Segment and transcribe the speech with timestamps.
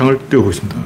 [0.00, 0.76] 창을 띄워보겠습니다.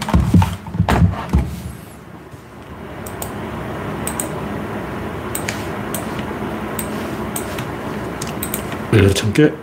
[8.92, 9.54] 열려 참깨.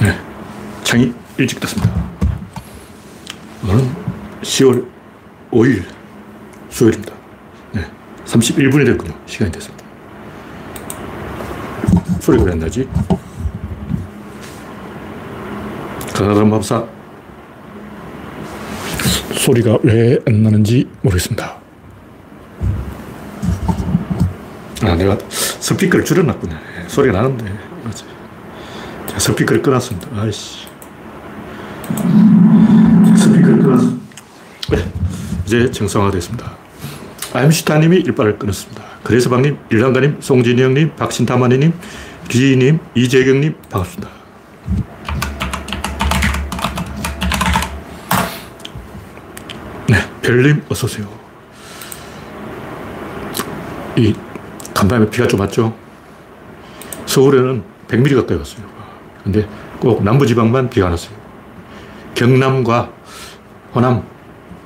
[0.00, 0.18] 네.
[0.82, 1.92] 창이 일찍 떴습니다.
[3.64, 3.94] 오늘은
[4.40, 4.88] 10월
[5.50, 5.84] 5일
[6.70, 7.12] 수요일입니다.
[7.72, 7.84] 네.
[8.24, 9.14] 31분이 됐군요.
[9.26, 9.84] 시간이 됐습니다.
[12.18, 12.88] 소리가 왜안 나지?
[16.14, 16.95] 가나다란 법사
[19.46, 21.56] 소리가 왜 안 나는지 모르겠습니다.
[24.82, 26.58] 아, 내가 스피커를 줄여놨구나.
[26.88, 27.44] 소리가 나는데.
[27.84, 28.04] 맞아.
[29.18, 30.08] 스피커를 끊었습니다.
[30.20, 30.66] 아이씨.
[33.16, 34.04] 스피커를 끊었습니다.
[34.72, 34.92] 네.
[35.46, 36.52] 이제 정상화됐습니다.
[37.32, 38.82] 아임슈타님이 일발을 끊었습니다.
[39.04, 41.72] 그래서 방님, 일랑가님, 송진이 형님, 박신타마니님,
[42.28, 44.10] 기희님, 이재경님, 반갑습니다.
[49.88, 51.06] 네, 별님, 어서오세요.
[53.96, 54.12] 이
[54.74, 55.72] 간밤에 비가 좀 왔죠?
[57.06, 58.66] 서울에는 100mm 가까이 왔어요.
[59.22, 61.16] 근데 꼭 남부지방만 비가 왔어요.
[62.16, 62.90] 경남과
[63.72, 64.02] 호남,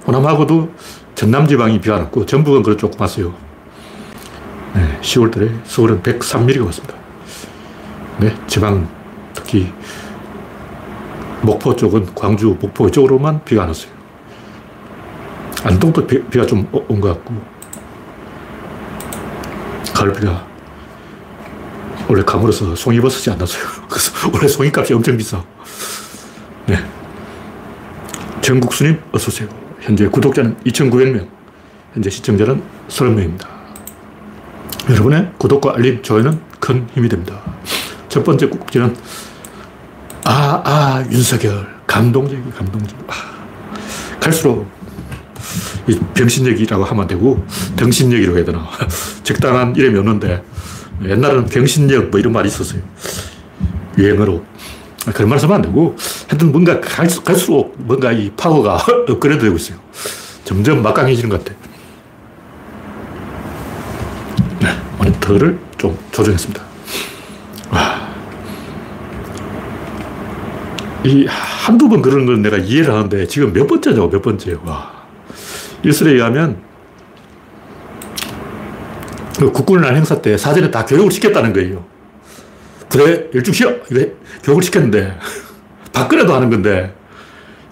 [0.06, 0.72] 호남하고도
[1.14, 3.34] 전남지방이 비가 왔고, 전북은 그래 조금 왔어요.
[4.74, 6.94] 네, 10월 달에 서울은 103mm가 왔습니다.
[8.18, 8.88] 네, 지방,
[9.34, 9.70] 특히
[11.42, 13.99] 목포 쪽은 광주, 목포 쪽으로만 비가 안 왔어요.
[15.64, 17.34] 안동도 비, 가 좀 온 것 같고,
[19.94, 20.46] 가을비가
[22.08, 23.62] 원래 가물어서 송이버섯이 안 났어요.
[23.88, 25.42] 그래서 원래 송이값이 엄청 비싸.
[26.66, 26.76] 네.
[28.40, 29.48] 전국수님, 어서오세요.
[29.80, 31.28] 현재 구독자는 2,900명,
[31.94, 33.46] 현재 시청자는 30명입니다.
[34.88, 37.40] 여러분의 구독과 알림, 좋아요는 큰 힘이 됩니다.
[38.08, 38.96] 첫 번째 꼭지는
[40.24, 41.66] 아, 아, 윤석열.
[41.86, 42.98] 감동적이, 감동적.
[43.08, 43.14] 아,
[44.20, 44.66] 갈수록
[46.14, 47.44] 병신력이라고 하면 되고,
[47.76, 48.68] 등신력이라고 해야 되나.
[49.22, 50.42] 적당한 이름이 없는데,
[51.04, 52.80] 옛날에는 병신력 뭐 이런 말이 있었어요.
[53.96, 54.44] 유행어로.
[55.14, 55.96] 그런 말 쓰면 안 되고,
[56.28, 59.78] 하여튼 뭔가 갈수, 갈수록 뭔가 이 파워가 업그레이드 되고 있어요.
[60.44, 61.58] 점점 막강해지는 것 같아.
[64.60, 66.62] 네, 모니터를 좀 조정했습니다.
[67.70, 68.10] 와.
[71.04, 74.10] 이 한두 번 그런 건 내가 이해를 하는데 지금 몇 번째죠?
[74.10, 74.60] 몇 번째요?
[74.64, 74.99] 와.
[75.82, 76.58] 일설에 의하면
[79.38, 81.84] 그 국군을 행사 때 사전에 다 교육을 시켰다는 거예요.
[82.90, 83.72] 그래, 일찍 쉬어!
[83.90, 84.10] 이래
[84.42, 85.16] 교육을 시켰는데,
[85.92, 86.94] 박근혜도 하는 건데,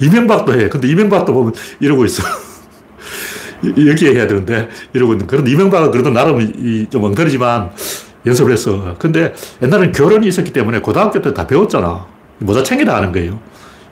[0.00, 0.68] 이명박도 해.
[0.68, 2.22] 근데 이명박도 보면 이러고 있어.
[3.64, 5.26] 여기에 해야 되는데, 이러고 있는.
[5.26, 7.70] 그런 이명박은 그래도 나름 좀 엉터리지만
[8.24, 8.94] 연습을 했어.
[8.98, 12.06] 근데 옛날에는 결혼이 있었기 때문에 고등학교 때 다 배웠잖아.
[12.38, 13.40] 모자 챙기다 하는 거예요.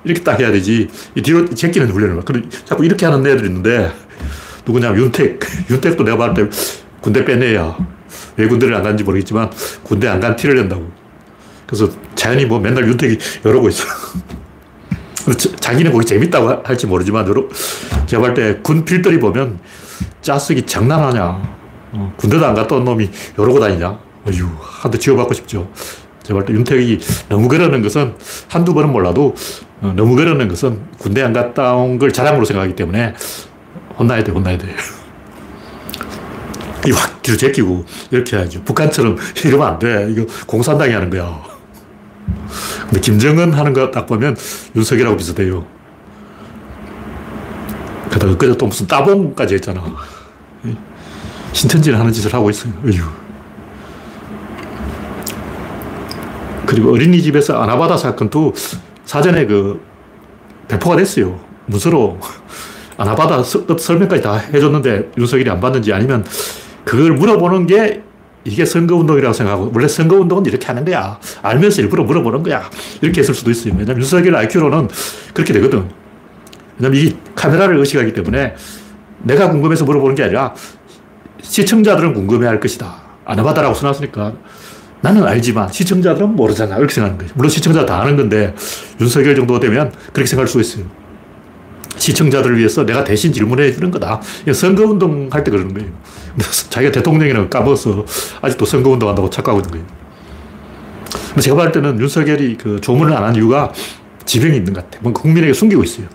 [0.04, 0.88] 이렇게 딱 해야 되지.
[1.16, 2.22] 이 뒤로 제끼는 훈련을.
[2.22, 3.91] 그럼 자꾸 이렇게 하는 애들이 있는데,
[4.66, 5.41] 누구냐, 윤택.
[5.71, 6.56] 윤택도 내가 봤을 때
[7.00, 7.77] 군대 빼내야.
[8.37, 9.50] 왜 군대를 안 간지 모르겠지만,
[9.82, 10.91] 군대 안 간 티를 낸다고.
[11.66, 13.84] 그래서 자연히 뭐 맨날 윤택이 이러고 있어.
[15.60, 17.27] 자기는 거기 재밌다고 할지 모르지만,
[18.06, 19.59] 제가 볼 때 군 필들이 보면
[20.22, 21.56] 짜쓰기 장난하냐.
[21.93, 23.98] 어, 군대도 안온 놈이 이러고 다니냐.
[24.27, 25.71] 어휴, 한대 지워받고 싶죠.
[26.22, 28.15] 제가 볼 때 윤택이 너무 그러는 것은
[28.48, 29.34] 한두 번은 몰라도
[29.81, 33.15] 어, 너무 그러는 것은 군대 안 갔다 온 걸 자랑으로 생각하기 때문에
[33.99, 34.75] 혼나야 돼, 혼나야 돼.
[36.87, 38.62] 이확 뒤로 제끼고 이렇게 해야죠.
[38.62, 40.09] 북한처럼 이러면 안 돼.
[40.11, 41.43] 이거 공산당이 하는 거야.
[42.83, 44.37] 근데 김정은 하는 거 딱 보면
[44.77, 45.67] 윤석열하고 비슷해요.
[48.12, 49.83] 게다가 그저 또 무슨 따봉까지 했잖아.
[51.53, 52.73] 신천지를 하는 짓을 하고 있어요.
[52.84, 53.03] 어휴.
[56.67, 58.55] 그리고 어린이집에서 아나바다 사건도
[59.05, 59.81] 사전에 그
[60.69, 61.39] 배포가 됐어요.
[61.67, 62.19] 문서로
[62.97, 66.25] 아나바다 설명까지 다 해줬는데 윤석열이 안 받는지 아니면
[66.84, 68.03] 그걸 물어보는 게
[68.45, 71.19] 이게 선거운동이라고 생각하고 원래 선거운동은 이렇게 하는 거야.
[71.43, 72.71] 알면서 일부러 물어보는 거야.
[73.03, 73.75] 이렇게 했을 수도 있어요.
[73.77, 74.89] 왜냐면 윤석열 IQ로는
[75.34, 75.89] 그렇게 되거든.
[76.79, 78.54] 왜냐면 이 카메라를 의식하기 때문에
[79.22, 80.54] 내가 궁금해서 물어보는 게 아니라
[81.43, 82.95] 시청자들은 궁금해 할 것이다.
[83.25, 84.33] 아나바다라고 써놨으니까
[85.01, 86.77] 나는 알지만 시청자들은 모르잖아.
[86.78, 87.33] 이렇게 생각하는 거예요.
[87.34, 88.54] 물론 시청자 다 아는 건데
[89.01, 90.84] 윤석열 정도 되면 그렇게 생각할 수 있어요.
[91.98, 94.21] 시청자들을 위해서 내가 대신 질문해 주는 거다.
[94.53, 95.91] 선거운동 할 때 그러는 거예요.
[96.71, 98.04] 자기가 대통령이라고 까먹어서
[98.43, 99.87] 아직도 선거운동 한다고 착각하고 있는 거예요.
[101.41, 103.72] 제가 봤을 때는 윤석열이 그 조문을 안 한 이유가
[104.25, 105.03] 지병이 있는 것 같아요.
[105.03, 106.07] 뭔가 국민에게 숨기고 있어요.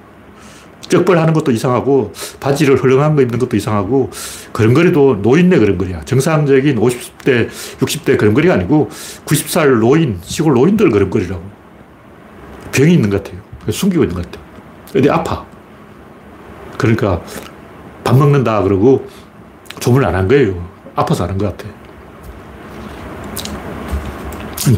[0.89, 2.11] 쩍벌하는 것도 이상하고
[2.41, 4.09] 바지를 헐렁한 거 입는 것도 이상하고
[4.51, 6.01] 걸음걸이도 노인네 걸음걸이야.
[6.03, 7.47] 정상적인 50대,
[7.79, 8.89] 60대 걸음걸이가 아니고
[9.25, 11.41] 90살 노인, 시골 노인들 걸음걸이라고.
[12.73, 13.41] 병이 있는 것 같아요.
[13.69, 14.43] 숨기고 있는 것 같아요.
[14.97, 15.45] 어디 아파.
[16.81, 17.21] 그러니까
[18.03, 19.05] 밥 먹는다 그러고
[19.79, 20.67] 조문을 안 한 거예요.
[20.95, 21.69] 아파서 안 한 것 같아.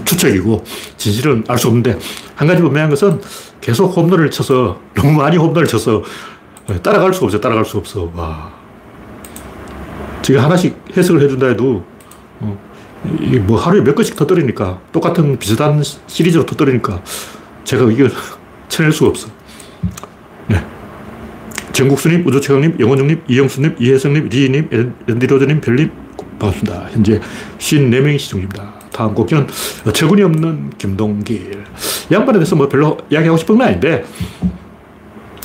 [0.06, 0.64] 추측이고
[0.98, 1.98] 진실은 알 수 없는데
[2.36, 3.22] 한 가지 분명한 것은
[3.62, 6.04] 계속 홈런을 쳐서 너무 많이 홈런을 쳐서
[6.82, 8.12] 따라갈 수가 없어 따라갈 수 없어.
[8.14, 8.52] 와.
[10.22, 11.84] 제가 하나씩 해석을 해준다 해도
[12.42, 12.58] 어,
[13.42, 17.02] 뭐 하루에 몇 건씩 터뜨리니까 똑같은 비슷한 시리즈로 터뜨리니까
[17.64, 18.12] 제가 이걸
[18.68, 19.28] 쳐낼 수가 없어.
[21.74, 21.78] 네.
[21.78, 25.92] 정국수님, 우주최강님, 영원중님, 이영수님, 이혜성님, 리님, 앤디로저님, 별님
[26.38, 26.90] 반갑습니다.
[26.92, 27.20] 현재
[27.58, 28.74] 54명이 시청 중입니다.
[28.92, 29.48] 다음 곡기는
[29.88, 31.64] 어처구니 없는 김동길.
[32.12, 34.06] 양반에 대해서 뭐 별로 이야기하고 싶은 건 아닌데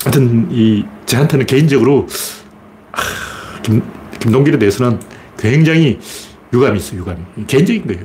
[0.04, 2.06] 하여튼 이 저한테는 개인적으로
[3.62, 3.82] 김,
[4.20, 5.00] 김동길에 대해서는
[5.38, 5.98] 굉장히
[6.52, 7.20] 유감이 있어요, 유감이.
[7.46, 8.02] 개인적인 거예요.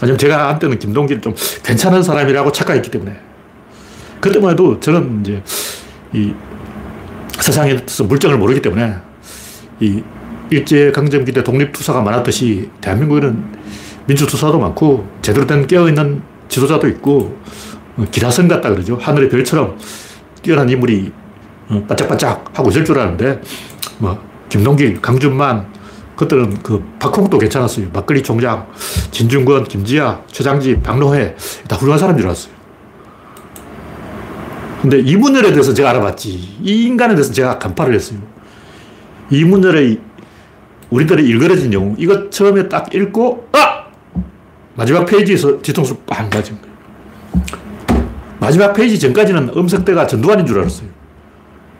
[0.00, 3.14] 왜냐면 제가 한때는 김동길 좀 괜찮은 사람이라고 착각했기 때문에.
[4.20, 5.42] 그때만 해도 저는 이제
[6.14, 6.32] 이
[7.42, 8.96] 세상에서 물정을 모르기 때문에
[9.80, 10.02] 이
[10.50, 13.44] 일제 강점기 때 독립투사가 많았듯이 대한민국에는
[14.06, 17.38] 민주투사도 많고 제대로 된 깨어있는 지도자도 있고
[17.96, 18.96] 어, 기라성 같다 그러죠.
[18.96, 19.78] 하늘의 별처럼
[20.42, 21.12] 뛰어난 인물이
[21.68, 23.40] 어, 반짝반짝 하고 있을 줄 알았는데
[23.98, 25.72] 뭐 김동길, 강준만
[26.16, 27.88] 그때는 그 박홍도 괜찮았어요.
[27.92, 28.66] 막걸리 총장,
[29.10, 31.34] 진중권, 김지아, 최장지, 박노해
[31.68, 32.59] 다 훌륭한 사람인 줄 알았어요.
[34.82, 36.58] 근데 이문열에 대해서 제가 알아봤지.
[36.62, 38.18] 이 인간에 대해서 제가 간파를 했어요.
[39.30, 40.00] 이문열의
[40.90, 41.94] 우리들의 일그러진 영웅.
[41.98, 43.84] 이거 처음에 딱 읽고, 아!
[44.74, 46.70] 마지막 페이지에서 뒤통수 빵 맞은 거예요.
[48.40, 50.88] 마지막 페이지 전까지는 엄석대가 전두환인 줄 알았어요.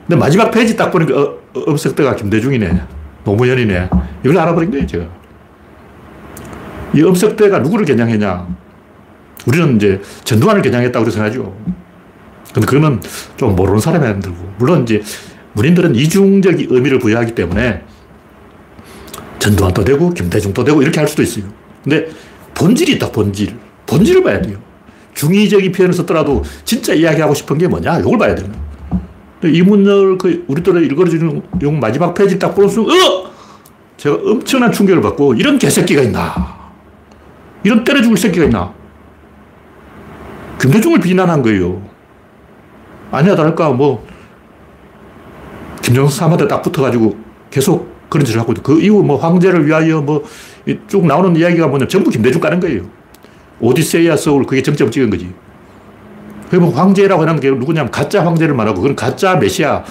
[0.07, 2.81] 근데 마지막 페이지 딱 보니까 어, 어 엄석대가 김대중이네.
[3.23, 3.89] 노무현이네.
[4.23, 5.05] 이걸 알아버린 거예요, 제가.
[6.93, 8.47] 이 엄석대가 누구를 겨냥했냐.
[9.47, 11.55] 우리는 이제 전두환을 겨냥했다고 생각하죠.
[12.53, 13.01] 근데 그거는
[13.37, 14.37] 좀 모르는 사람이 안 들고.
[14.57, 15.01] 물론 이제
[15.53, 17.83] 문인들은 이중적 의미를 부여하기 때문에
[19.39, 21.45] 전두환도 되고 김대중도 되고 이렇게 할 수도 있어요.
[21.83, 22.09] 근데
[22.53, 23.57] 본질이 있다, 본질.
[23.87, 24.57] 본질을 봐야 돼요.
[25.13, 27.99] 중의적인 표현을 썼더라도 진짜 이야기하고 싶은 게 뭐냐?
[27.99, 28.53] 이걸 봐야 되는
[29.43, 33.31] 이문열 그 우리들을 읽어주는 용 마지막 페이지 딱 보는 순간, 어!
[33.97, 36.71] 제가 엄청난 충격을 받고 이런 개새끼가 있나?
[37.63, 38.73] 이런 때려 죽을 새끼가 있나?
[40.61, 41.81] 김대중을 비난한 거예요.
[43.11, 44.05] 아니야 다를까 뭐
[45.81, 47.17] 김정은 사한테 딱 붙어가지고
[47.49, 50.23] 계속 그런 짓을 하고 그 이후 뭐 황제를 위하여 뭐
[50.87, 52.83] 쭉 나오는 이야기가 뭐냐 전부 김대중 까는 거예요.
[53.59, 55.33] 오디세이아 서울 그게 정점 찍은 거지.
[56.49, 59.83] 그러면 황제라고 하는 게 누구냐면 가짜 황제를 말하고 그건 가짜 메시아.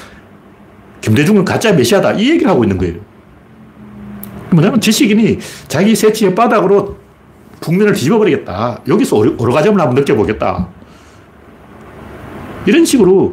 [1.00, 2.12] 김대중은 가짜 메시아다.
[2.12, 2.96] 이 얘기를 하고 있는 거예요.
[4.50, 5.38] 뭐냐면 지식인이
[5.68, 6.96] 자기 새치의 바닥으로
[7.60, 8.80] 국민을 뒤집어버리겠다.
[8.86, 10.68] 여기서 오르가즘을 한번 느껴보겠다.
[12.70, 13.32] 이런 식으로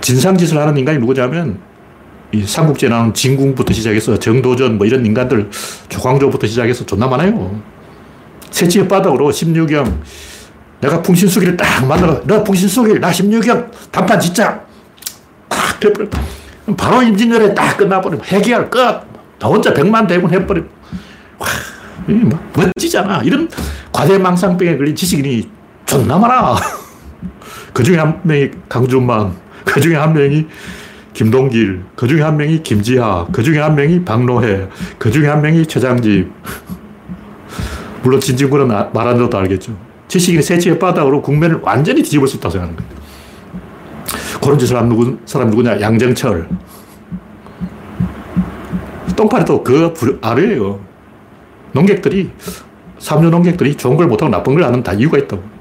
[0.00, 1.58] 진상짓을 하는 인간이 누구냐면
[2.30, 5.50] 이 삼국지에 나오는 진궁부터 시작해서 정도전 뭐 이런 인간들
[5.88, 7.60] 조광조부터 시작해서 존나 많아요.
[8.52, 10.02] 새치의 바닥으로 16경
[10.80, 14.64] 내가 풍신수기를 딱 만들어 너 풍신수기 나 16경 단판 진짜
[16.76, 18.78] 바로 임진왜란에 딱 끝나버리면 해결 끝.
[18.78, 20.70] 나 혼자 백만 대군 해버리면
[21.38, 21.48] 와,
[22.06, 23.22] 뭐 멋지잖아.
[23.24, 23.48] 이런
[23.92, 25.61] 과대망상병에 걸린 지식인이
[25.92, 26.56] 존나 많아.
[27.74, 29.36] 그 중에 한 명이 강준만,
[29.66, 30.46] 그 중에 한 명이
[31.12, 35.66] 김동길, 그 중에 한 명이 김지하, 그 중에 한 명이 박노해, 그 중에 한 명이
[35.66, 36.32] 최장집.
[38.02, 39.76] 물론 진진군은 아, 말안 들어도 알겠죠.
[40.08, 43.02] 지식인의 세치의 바닥으로 국면을 완전히 뒤집을 수 있다고 생각하는 거예요.
[44.42, 45.78] 그런 짓을 한 누구, 사람 누구냐?
[45.78, 46.48] 양정철.
[49.14, 50.80] 똥파리 또그 아래에요.
[51.72, 52.30] 농객들이,
[52.98, 55.51] 삼류 농객들이 좋은 걸 못하고 나쁜 걸 하는 다 이유가 있다고.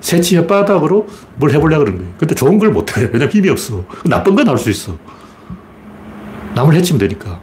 [0.00, 2.14] 새치 혓바닥으로 뭘 해보려고 그러는 거예요.
[2.18, 3.02] 근데 좋은 걸 못해.
[3.12, 3.84] 왜냐면 힘이 없어.
[4.04, 4.96] 나쁜 건 할 수 있어.
[6.54, 7.40] 남을 해치면 되니까.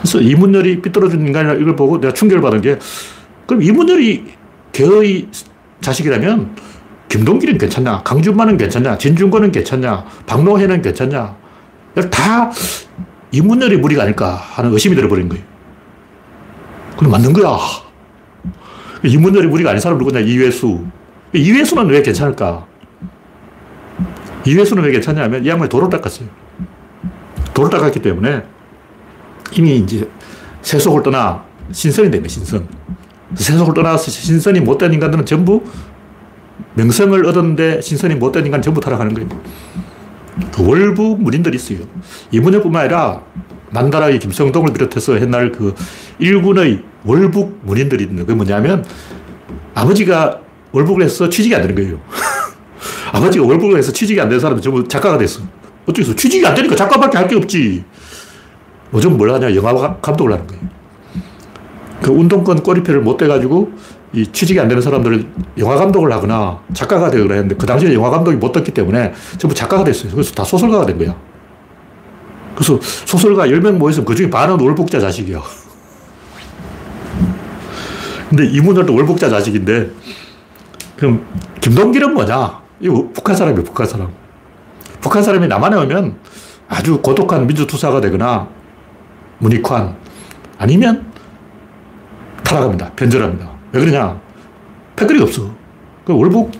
[0.00, 2.78] 그래서 이문열이 삐뚤어진 인간이라 이걸 보고 내가 충격을 받은 게,
[3.46, 4.24] 그럼 이문열이
[4.72, 5.28] 개의
[5.80, 6.56] 자식이라면
[7.08, 8.02] 김동길은 괜찮냐?
[8.02, 8.98] 강준만은 괜찮냐?
[8.98, 10.04] 진중권은 괜찮냐?
[10.26, 11.36] 박노해는 괜찮냐?
[12.10, 12.50] 다
[13.32, 15.44] 이문열이 무리가 아닐까 하는 의심이 들어버린 거예요.
[16.96, 17.56] 그럼 맞는 거야.
[19.04, 20.20] 이문열이 무리가 아닌 사람 누구냐?
[20.20, 20.84] 이회수.
[21.32, 22.66] 이회수는 왜 괜찮을까?
[24.46, 26.28] 이회수는 왜 괜찮냐면 이 양반이 도를 닦았어요.
[27.52, 28.42] 도를 닦았기 때문에
[29.52, 30.08] 이미 이제
[30.62, 32.68] 세속을 떠나 신선이 되네, 신선.
[33.34, 35.62] 세속을 떠나서 신선이 못된 인간들은 전부
[36.74, 39.28] 명성을 얻었는데 신선이 못된 인간 전부 타락하는 거예요.
[40.52, 41.78] 그 월북 문인들이 있어요.
[42.30, 43.22] 이문열뿐만 아니라
[43.70, 45.74] 만다라의 김성동을 비롯해서 옛날 그
[46.18, 48.84] 일군의 월북 문인들이 있는 게 뭐냐면
[49.74, 50.40] 아버지가
[50.72, 52.00] 월북을 해서 취직이 안 되는 거예요.
[53.12, 55.40] 아버지가 월북을 해서 취직이 안 되는 사람은 전부 작가가 됐어.
[55.82, 57.84] 어떻게 해서 취직이 안 되니까 작가밖에 할 게 없지.
[58.94, 59.54] 요즘 뭘 하냐?
[59.54, 60.62] 영화 감독을 하는 거예요.
[62.02, 63.72] 그 운동권 꼬리표를 못 떼가지고
[64.12, 65.26] 이 취직이 안 되는 사람들을
[65.58, 69.82] 영화 감독을 하거나 작가가 되거나 했는데 그 당시에 영화 감독이 못 떴기 때문에 전부 작가가
[69.84, 70.12] 됐어요.
[70.12, 71.16] 그래서 다 소설가가 된 거야.
[72.56, 75.40] 그래서 소설가 10명 모였으면 그 중에 반은 월북자 자식이야.
[78.30, 79.90] 근데 이문열도 월북자 자식인데
[80.96, 81.24] 그럼
[81.60, 82.60] 김동길은 뭐냐?
[82.80, 84.08] 이거 북한 사람이에요, 북한 사람.
[85.00, 86.16] 북한 사람이 남한에 오면
[86.68, 88.48] 아주 고독한 민주투사가 되거나
[89.38, 89.94] 문익환
[90.58, 91.06] 아니면
[92.42, 92.92] 타락합니다.
[92.96, 93.50] 변절합니다.
[93.72, 94.18] 왜 그러냐?
[94.96, 95.50] 패거리가 없어.
[96.04, 96.52] 그 월북,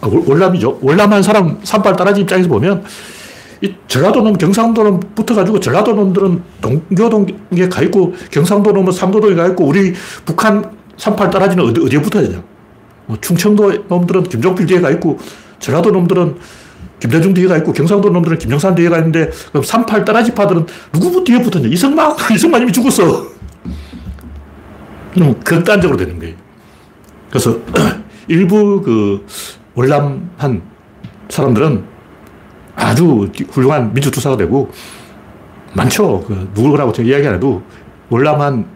[0.00, 0.80] 아, 월남이죠.
[0.82, 2.84] 월남한 사람 산발 따라지 입장에서 보면
[3.62, 9.46] 이 전라도 놈, 경상도 놈 붙어가지고 전라도 놈들은 동교동에 가 있고 경상도 놈은 삼도동에 가
[9.48, 9.94] 있고 우리
[10.24, 12.42] 북한 산팔 따라지는 어디, 어디에 붙어야 되냐.
[13.06, 15.18] 뭐 충청도 놈들은 김종필 뒤에 가 있고
[15.58, 16.36] 전라도 놈들은
[16.98, 21.40] 김대중 뒤에 가 있고 경상도 놈들은 김영삼 뒤에 가 있는데 그럼 삼팔 따라지파들은 누구 뒤에
[21.42, 21.68] 붙었냐.
[21.68, 23.26] 이승만, 이승만 이미 죽었어.
[25.14, 26.34] 그럼 극단적으로 되는 거예요.
[27.30, 27.58] 그래서
[28.28, 29.24] 일부 그
[29.74, 30.62] 월남한
[31.28, 31.95] 사람들은
[32.76, 34.70] 아주 훌륭한 민주투사가 되고
[35.72, 36.24] 많죠.
[36.26, 37.62] 그 누구라고 제가 이야기 안 해도
[38.10, 38.66] 월남한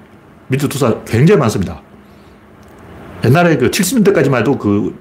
[0.49, 1.81] 민주투사 굉장히 많습니다.
[3.25, 4.99] 옛날에 그 70년대까지만 해도 그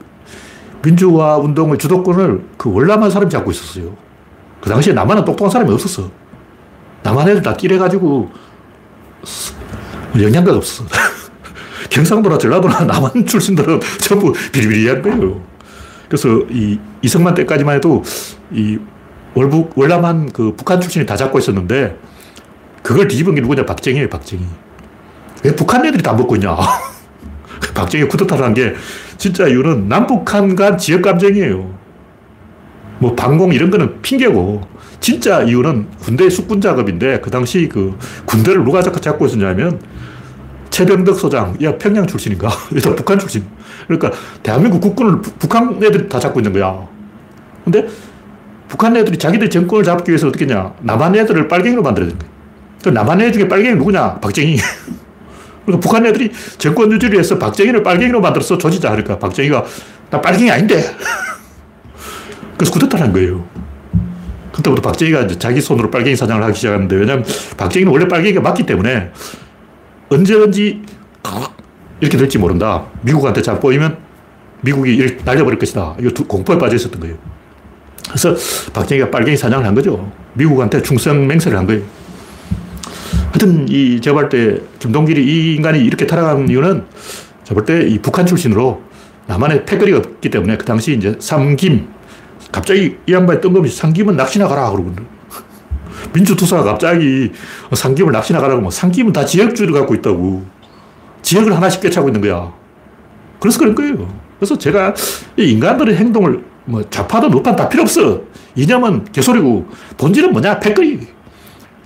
[0.83, 3.95] 민주화 운동의 주도권을 그 월남한 사람이 잡고 있었어요.
[4.61, 6.09] 그 당시에 남한은 똑똑한 사람이 없었어.
[7.03, 8.29] 남한 애들 다 끼래가지고
[10.21, 10.83] 영향가 없어.
[11.89, 15.41] 경상도나 전라도나 남한 출신들은 전부 비리비리한 거예요.
[16.09, 18.03] 그래서 이 이승만 때까지만 해도
[18.51, 18.79] 이
[19.35, 21.97] 월북, 월남한 그 북한 출신이 다 잡고 있었는데
[22.81, 23.65] 그걸 뒤집은 게 누구냐?
[23.65, 24.43] 박정희예요, 박정희.
[25.43, 26.57] 왜 북한 애들이 다 먹고 있냐?
[27.75, 28.73] 박정희 쿠데타를 한게
[29.17, 31.77] 진짜 이유는 남북한 간 지역 감정이에요.
[32.97, 34.61] 뭐 방공 이런 거는 핑계고
[34.99, 39.79] 진짜 이유는 군대 숙군 작업인데 그 당시 그 군대를 누가 잡고 있었냐면
[40.69, 42.49] 최병덕 소장, 야, 평양 출신인가?
[42.71, 43.43] 일단 북한 출신.
[43.87, 44.11] 그러니까
[44.43, 46.87] 대한민국 국군을 북한 애들이 다 잡고 있는 거야.
[47.63, 47.87] 근데
[48.67, 50.73] 북한 애들이 자기들 정권을 잡기 위해서 어떻게 했냐.
[50.81, 52.93] 남한 애들을 빨갱이로 만들어야 되는 거야.
[52.93, 54.19] 남한 애 중에 빨갱이 누구냐?
[54.19, 54.57] 박정희.
[55.65, 58.91] 그러니까 북한 애들이 정권 유지를 위해서 박정희를 빨갱이로 만들어서 조지자.
[58.91, 59.65] 그러니까 박정희가
[60.11, 60.83] 나 빨갱이 아닌데.
[62.57, 63.45] 그래서 쿠데타를 한 거예요.
[64.53, 67.25] 그때부터 박정희가 자기 손으로 빨갱이 사냥을 하기 시작하는데 왜냐면
[67.57, 69.11] 박정희는 원래 빨갱이가 맞기 때문에
[70.09, 70.81] 언제든지
[72.01, 72.85] 이렇게 될지 모른다.
[73.01, 73.97] 미국한테 잘 보이면
[74.61, 75.95] 미국이 날려버릴 것이다.
[75.99, 77.15] 이거 공포에 빠져 있었던 거예요.
[78.07, 78.35] 그래서
[78.73, 80.11] 박정희가 빨갱이 사냥을 한 거죠.
[80.33, 81.81] 미국한테 충성 맹세를 한 거예요.
[83.31, 86.85] 하여튼 이 제가 볼 때 김동길이 이 인간이 이렇게 타락한 이유는
[87.43, 88.81] 제가 볼 때 이 북한 출신으로
[89.27, 91.87] 남한에 패거리가 없기 때문에 그 당시 이제 삼김
[92.51, 94.95] 갑자기 이 양반이 뜬금없이 삼김은 낚시나 가라 그러고
[96.13, 97.31] 민주투사가 갑자기
[97.71, 100.45] 상김을 낚시나가라고 뭐 상김은 다 지역주의를 갖고 있다고.
[101.21, 102.53] 지역을 하나씩 꿰차고 있는 거야.
[103.39, 104.07] 그래서 그런 거예요.
[104.39, 104.93] 그래서 제가
[105.37, 108.21] 인간들의 행동을 뭐 좌파든 우파든 다 필요 없어.
[108.55, 110.59] 이념은 개소리고 본질은 뭐냐?
[110.59, 111.07] 패거리.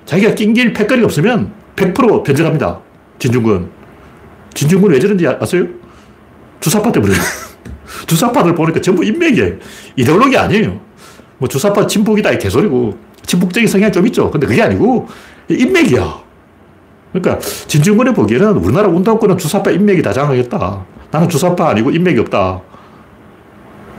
[0.06, 2.80] 자기가 낑길 패거리가 없으면 100% 변절합니다.
[3.20, 3.70] 진중권.
[4.54, 5.66] 진중권 왜 저런지 아세요?
[6.60, 7.14] 주사파 때문에.
[8.08, 9.56] 주사파들 보니까 전부 인맥이에요.
[9.96, 10.80] 이데올로기 아니에요.
[11.38, 14.30] 뭐 주사파 진폭이다 이 개소리고 친북적인 성향이 좀 있죠.
[14.32, 15.08] 근데 그게 아니고
[15.50, 16.24] 인맥이야.
[17.14, 20.86] 그러니까 진중권이 보기에는 우리나라 운동권은 주사파 인맥이 다 장악했다.
[21.12, 22.62] 나는 주사파 아니고 인맥이 없다.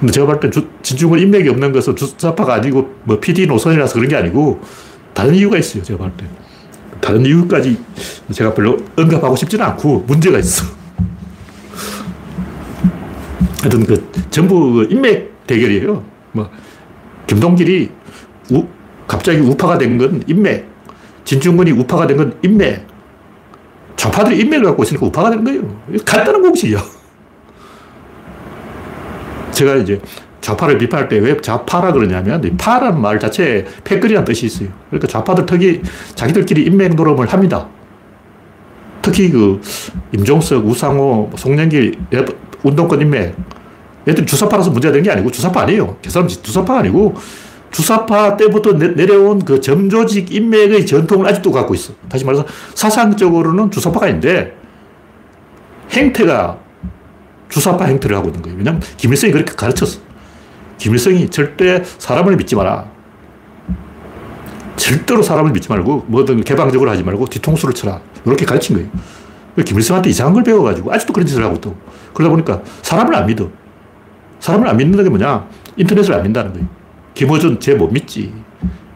[0.01, 0.51] 근데 제가 볼때
[0.83, 4.61] 진중권 인맥이 없는 것은 주사파가 아니고 뭐 PD 노선이라서 그런 게 아니고
[5.15, 5.83] 다른 이유가 있어요.
[5.83, 6.27] 제가 볼 때.
[7.01, 7.79] 다른 이유까지
[8.33, 10.65] 제가 별로 언급하고 싶지는 않고 문제가 있어.
[13.61, 16.03] 하여튼 그 전부 인맥 대결이에요.
[16.33, 16.51] 뭐
[17.27, 17.91] 김동길이
[18.51, 18.67] 우,
[19.07, 20.67] 갑자기 우파가 된 건 인맥.
[21.25, 22.87] 진중권이 우파가 된 건 인맥.
[23.97, 25.63] 좌파들이 인맥을 갖고 있으니까 우파가 되는 거예요.
[26.05, 26.79] 간단한 공식이야.
[29.53, 30.01] 제가 이제
[30.41, 34.69] 좌파를 비판할 때 왜 좌파라 그러냐면, 파라는 말 자체에 패거리라는 뜻이 있어요.
[34.91, 35.81] 그러니까 좌파들 특히
[36.15, 37.67] 자기들끼리 인맥 노름을 합니다.
[39.01, 39.61] 특히 그,
[40.13, 41.95] 임종석, 우상호, 송영길,
[42.63, 43.35] 운동권 인맥.
[44.07, 45.97] 얘들 주사파라서 문제가 된 게 아니고, 주사파 아니에요.
[46.03, 47.15] 그 사람 주사파 아니고,
[47.75, 51.93] 주사파 때부터 내 려온 그 점조직 인맥의 전통을 아직도 갖고 있어.
[52.09, 54.57] 다시 말해서 사상적으로는 주사파가 있는데
[55.91, 56.57] 행태가
[57.49, 58.59] 주사파 행태를 하고 있는 거예요.
[58.59, 59.99] 왜냐하면 김일성이 그렇게 가르쳤어.
[60.79, 62.87] 김일성이 절대 사람을 믿지 마라.
[64.77, 68.01] 절대로 사람을 믿지 말고 뭐든 개방적으로 하지 말고 뒤통수를 쳐라.
[68.25, 68.89] 이렇게 가르친 거예요.
[69.65, 71.77] 김일성한테 이상한 걸 배워가지고 아직도 그런 짓을 하고 또.
[72.13, 73.51] 그러다 보니까 사람을 안 믿어.
[74.39, 75.49] 사람을 안 믿는 게 뭐냐?
[75.77, 76.84] 인터넷을 안 믿는다는 거예요.
[77.15, 78.33] 김어준 쟤 못 믿지.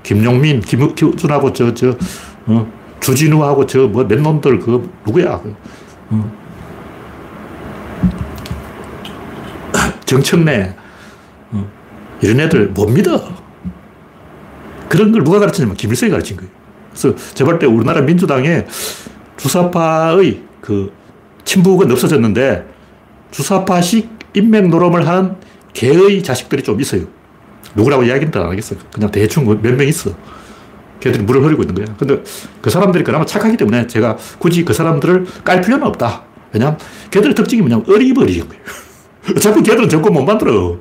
[0.03, 1.97] 김용민, 김어준하고 저, 저,
[2.47, 5.41] 어, 주진우하고 저, 뭐, 몇 놈들, 그, 누구야.
[5.41, 5.55] 그,
[6.11, 6.33] 어.
[10.05, 10.75] 정청래,
[11.51, 11.71] 어.
[12.23, 13.37] 이런 애들 못 믿어.
[14.89, 16.51] 그런 걸 누가 가르치냐면 김일성이 가르친 거예요.
[16.91, 18.65] 그래서 제발 때 우리나라 민주당에
[19.37, 20.93] 주사파의 그
[21.45, 22.67] 친북은 없어졌는데
[23.31, 25.37] 주사파식 인맥 노름을 하는
[25.75, 27.18] 개의 자식들이 좀 있어요.
[27.75, 28.79] 누구라고 이야기는 안 하겠어요.
[28.93, 30.11] 그냥 대충 뭐 몇명 있어.
[31.01, 31.87] 걔들이 물을 흐리고 있는 거야.
[31.97, 32.23] 근데
[32.61, 36.25] 그 사람들이 그나마 착하기 때문에 제가 굳이 그 사람들을 깔 필요는 없다.
[36.53, 36.79] 왜냐면
[37.11, 38.63] 걔들의 특징이 뭐냐면 어리버리인 거예요.
[39.37, 40.77] 어차피 걔들은 정권 못 만들어.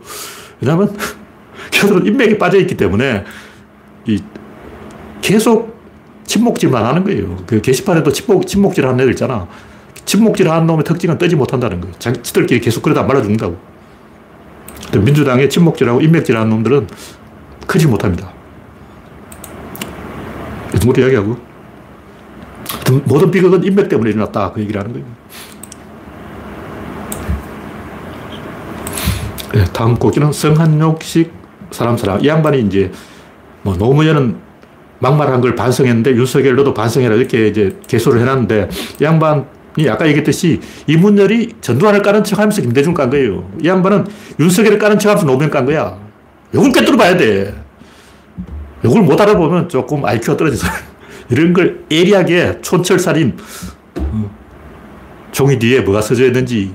[0.62, 0.96] 왜냐면
[1.72, 3.24] 걔들은 인맥이 빠져있기 때문에
[4.06, 4.22] 이
[5.22, 5.78] 계속
[6.26, 7.38] 침묵질만 하는 거예요.
[7.46, 9.48] 그 게시판에도 침묵, 침묵질 하는 애들 있잖아.
[10.06, 11.96] 침묵질 하는 놈의 특징은 뜨지 못한다는 거예요.
[12.00, 13.58] 자기들끼리 계속 그러다 말아 죽는다고.
[14.94, 16.88] 민주당의 침묵질하고 인맥질 하는 놈들은
[17.66, 18.32] 크지 못합니다.
[20.74, 21.38] 이런 이야기하고.
[23.06, 24.52] 모든 비극은 인맥 때문에 일어났다.
[24.54, 25.06] 그 얘기를 하는 거예요.
[29.54, 31.34] 네, 다음 곡기는 성한욕식
[31.72, 32.24] 사람 사람.
[32.24, 32.92] 이 양반이 이제
[33.64, 34.38] 뭐 노무현은
[35.00, 39.44] 막말한 걸 반성했는데 윤석열 너도 반성해라 이렇게 이제 개소를 해놨는데 이 양반이
[39.88, 43.50] 아까 얘기했듯이 이문열이 전두환을 까는 척 하면서 김대중 깐 거예요.
[43.62, 44.06] 이 양반은
[44.40, 45.98] 윤석열을 까는 척 하면서 노무현 깐 거야.
[46.54, 47.54] 이걸 꿰뚫어 봐야 돼.
[48.84, 50.68] 이걸 못 알아보면 조금 IQ가 떨어져서
[51.30, 53.38] 이런 걸 예리하게 촌철살인
[54.00, 54.32] 어,
[55.32, 56.74] 종이 뒤에 뭐가 써져 있는지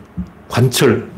[0.49, 1.11] 관철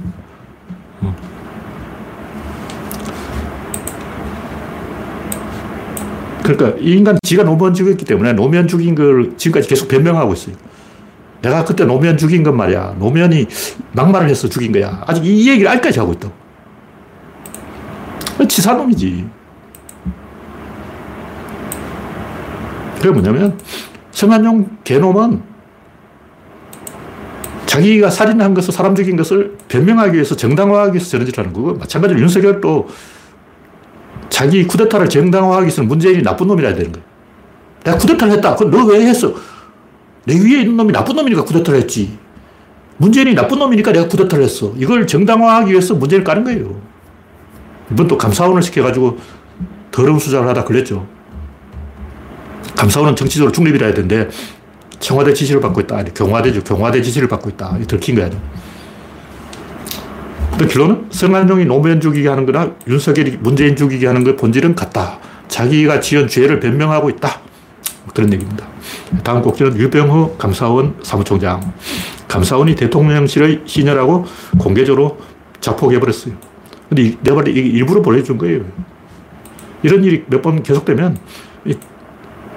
[6.45, 10.55] 그러니까 이 인간 지가 노무현 죽였기 때문에 노무현 죽인 걸 지금까지 계속 변명하고 있어요.
[11.45, 12.97] 내가 그때 노무현 죽인 건 말이야.
[12.99, 13.47] 노무현이
[13.93, 15.03] 막말을 해서 죽인 거야.
[15.07, 16.31] 아직 이 얘기를 알까지 하고 있다.
[18.49, 19.29] 치사놈이지.
[22.97, 23.59] 그게 뭐냐면,
[24.13, 25.43] 성한용 개놈은
[27.67, 32.21] 자기가 살인한 것을, 사람 죽인 것을 변명하기 위해서 정당화하기 위해서 저런 짓을 하는 거고, 마찬가지로
[32.21, 32.89] 윤석열도
[34.31, 37.05] 자기 쿠데타를 정당화하기 위해서는 문재인이 나쁜 놈이라 되는 거야.
[37.85, 38.57] 내가 쿠데타를 했다.
[38.57, 39.35] 그럼 너 왜 했어?
[40.25, 42.17] 내 위에 있는 놈이 나쁜 놈이니까 쿠데타를 했지.
[42.97, 44.73] 문재인이 나쁜 놈이니까 내가 쿠데타를 했어.
[44.77, 46.81] 이걸 정당화하기 위해서 문재인을 까는 거예요.
[47.91, 49.19] 이번 또 감사원을 시켜가지고
[49.91, 51.07] 더러운 수작을 하다 걸렸죠.
[52.77, 54.29] 감사원은 정치적으로 중립이라 해야 되는데
[54.99, 56.03] 청와대 지시를 받고 있다.
[56.05, 56.63] 경화대죠.
[56.65, 57.79] 경화대 지시를 받고 있다.
[57.87, 58.31] 들킨 거야.
[60.51, 65.19] 근데 결론은 성한종이 노무현 죽이게 하는 거나 윤석열이 문재인 죽이게 하는 거 본질은 같다.
[65.49, 67.41] 자기가 지은 죄를 변명하고 있다.
[68.13, 68.67] 그런 얘기입니다.
[69.23, 71.73] 다음 곡지는 유병호 감사원 사무총장.
[72.29, 74.25] 감사원이 대통령실의 시녀라고
[74.59, 75.19] 공개적으로
[75.61, 76.35] 자폭해버렸어요.
[76.89, 78.65] 근데 내가 볼 일부러 보내준 거예요.
[79.83, 81.19] 이런 일이 몇 번 계속되면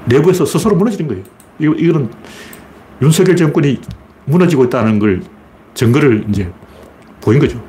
[0.06, 1.24] 내부에서 스스로 무너지는 거예요.
[1.60, 2.10] 이거, 이거는
[3.02, 3.80] 윤석열 정권이
[4.26, 5.22] 무너지고 있다는 걸
[5.74, 6.52] 증거를 이제
[7.22, 7.62] 보인 거죠.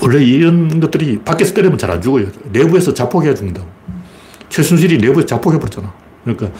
[0.00, 2.26] 원래 이런 것들이 밖에서 때리면 잘 안 죽어요.
[2.52, 3.66] 내부에서 자폭해야 죽는다고.
[4.52, 5.90] 최순실이 내부에서 자폭해버렸잖아.
[6.24, 6.50] 그러니까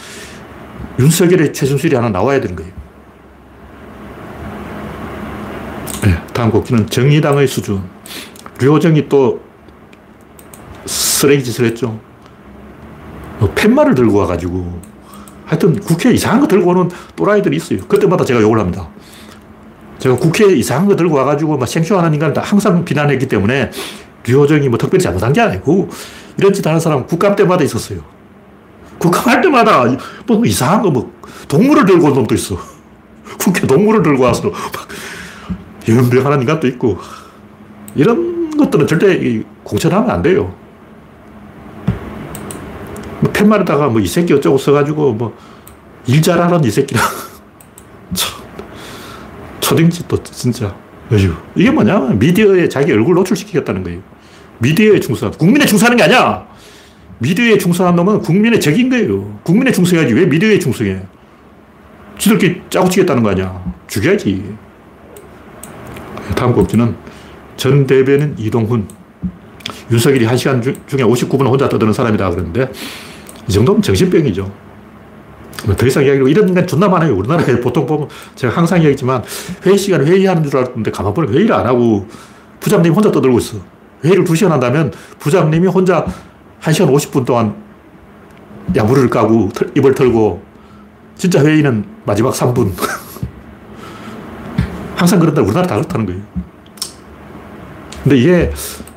[0.99, 2.73] 윤석열의 최순실이 하나 나와야 되는 거예요.
[6.03, 7.83] 네, 다음 곡기는 정의당의 수준.
[8.59, 9.43] 류호정이 또
[10.87, 12.01] 쓰레기 짓을 했죠.
[13.39, 14.81] 뭐 팻말을 들고 와가지고
[15.45, 17.81] 하여튼 국회에 이상한 거 들고 오는 또라이들이 있어요.
[17.87, 18.89] 그때마다 제가 욕을 합니다.
[19.99, 23.71] 제가 국회에 이상한 거 들고 와가지고 막 생쇼하는 인간을 항상 비난했기 때문에
[24.25, 25.91] 류호정이 뭐 특별히 잘못한 게 아니고
[26.39, 28.01] 이런 짓 하는 사람은 국감 때마다 있었어요.
[28.99, 29.85] 국감 할 때마다
[30.27, 31.13] 뭐 이상한 거 뭐
[31.49, 32.57] 동물을 들고 온 놈도 있어.
[33.39, 34.89] 국회 동물을 들고 와서 막
[35.89, 36.99] 연병하는 인간도 있고
[37.95, 40.55] 이런 것들은 절대 공천하면 안 돼요.
[43.21, 45.33] 뭐 팻말에다가 뭐 이 새끼 어쩌고 써가지고 뭐
[46.07, 47.01] 일 잘하는 이 새끼랑
[49.61, 50.75] 초딩지 또 진짜.
[51.13, 51.33] 어휴.
[51.55, 54.01] 이게 뭐냐면 미디어에 자기 얼굴 노출시키겠다는 거예요.
[54.63, 56.47] 미디어에 충성한, 국민에 충성하는 게 아니야.
[57.19, 59.39] 미디어에 충성한 놈은 국민의 적인 거예요.
[59.43, 60.15] 국민에 충성해야지.
[60.15, 61.03] 왜 미디어에 충성해?
[62.17, 63.63] 지들끼리 짜고 치겠다는 거 아니야.
[63.89, 64.55] 죽여야지.
[66.37, 66.95] 다음 곡지는
[67.57, 68.87] 전 대변인 이동훈.
[69.91, 72.71] 윤석열이 한 시간 중에 59분 혼자 떠드는 사람이다 그러는데
[73.49, 74.51] 이 정도면 정신병이죠.
[75.67, 77.17] 뭐더 이상 이야기로 이런 인간 존나 많아요.
[77.17, 79.23] 우리나라에 보통 보면 제가 항상 얘기했지만
[79.67, 82.07] 회의 시간에 회의하는 줄 알았는데 가만 보니 회의를 안 하고
[82.61, 83.72] 부장님이 혼자 떠들고 있어.
[84.05, 86.05] 회의를 2시간 한다면 부장님이 혼자
[86.61, 87.55] 1시간 50분 동안
[88.77, 90.43] 야무를 까고 입을 털고
[91.17, 92.73] 진짜 회의는 마지막 3분.
[94.97, 95.43] 항상 그런다.
[95.43, 96.21] 우리나라 다 그렇다는 거예요.
[98.03, 98.51] 근데 이게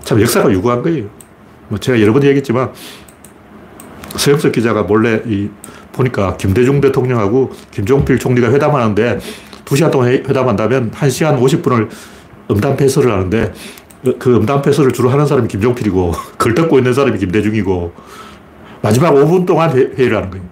[0.03, 1.05] 참 역사가 유구한 거예요.
[1.67, 2.71] 뭐 제가 여러 번 얘기했지만
[4.15, 5.49] 서영석 기자가 몰래 이
[5.91, 9.19] 보니까 김대중 대통령하고 김종필 총리가 회담하는데
[9.65, 11.89] 2시간 동안 회담한다면 1시간 50분을
[12.51, 13.53] 음담 패설을 하는데
[14.13, 17.93] 그 음담 패설을 주로 하는 사람이 김종필이고 글 듣고 있는 사람이 김대중이고
[18.81, 20.45] 마지막 5분 동안 회 의를 하는 거예요.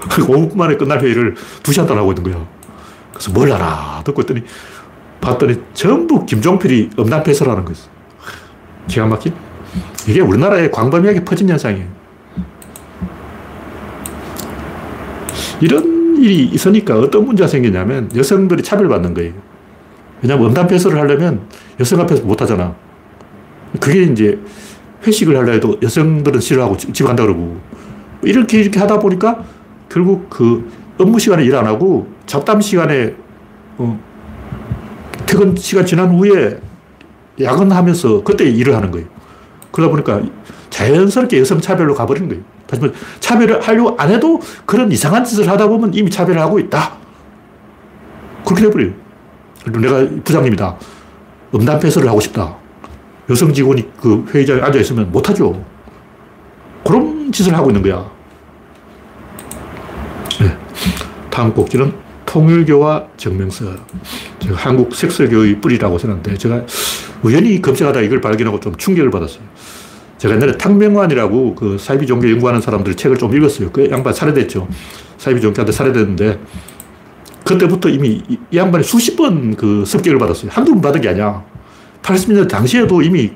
[0.00, 2.46] 5분 만에 끝날 회의를 2시간 동안 하고 있는 거예요.
[3.12, 4.42] 그래서 뭘 하나 듣고 있더니
[5.20, 7.88] 봤더니 전부 김종필이 음담 패설하는 거였어.
[8.86, 9.34] 기가 막힌.
[10.08, 11.86] 이게 우리나라에 광범위하게 퍼진 현상이에요.
[15.60, 19.32] 이런 일이 있으니까 어떤 문제가 생기냐면 여성들이 차별받는 거예요.
[20.22, 21.46] 왜냐하면 음담 패설을 하려면
[21.80, 22.74] 여성 앞에서 못 하잖아.
[23.80, 24.38] 그게 이제
[25.06, 27.58] 회식을 하려 해도 여성들은 싫어하고 집 간다 그러고
[28.22, 29.42] 이렇게 이렇게 하다 보니까
[29.88, 33.14] 결국 그 업무 시간에 일 안 하고 잡담 시간에
[33.78, 33.98] 어,
[35.26, 36.60] 퇴근 시간 지난 후에
[37.40, 39.06] 야근하면서 그때 일을 하는 거예요.
[39.72, 40.20] 그러다 보니까
[40.68, 42.42] 자연스럽게 여성 차별로 가버리는 거예요.
[42.66, 46.92] 다시 말해 차별을 하려고 안 해도 그런 이상한 짓을 하다 보면 이미 차별을 하고 있다.
[48.44, 48.92] 그렇게 돼버려요.
[49.80, 50.76] 내가 부장님이다.
[51.54, 52.56] 음담 패설을 하고 싶다.
[53.28, 55.64] 여성 직원이 그 회의장에 앉아 있으면 못하죠.
[56.84, 58.10] 그런 짓을 하고 있는 거야.
[60.40, 60.56] 네.
[61.30, 61.92] 다음 꼭지는
[62.26, 63.74] 통일교와 정명서.
[64.40, 66.64] 제가 한국 색설교의 뿌리라고 생각하는데 제가
[67.22, 69.42] 우연히 검색하다 이걸 발견하고 좀 충격을 받았어요.
[70.18, 73.70] 제가 옛날에 탕명환이라고 그 사이비 종교 연구하는 사람들 책을 좀 읽었어요.
[73.70, 74.68] 그 양반 살해됐죠.
[75.18, 76.38] 사이비 종교한테 살해됐는데
[77.50, 80.50] 그때부터 이미 이 양반이 수십 번 그 습격을 받았어요.
[80.52, 81.42] 한두 번 받은 게 아니야.
[82.02, 83.32] 80년대 당시에도 이미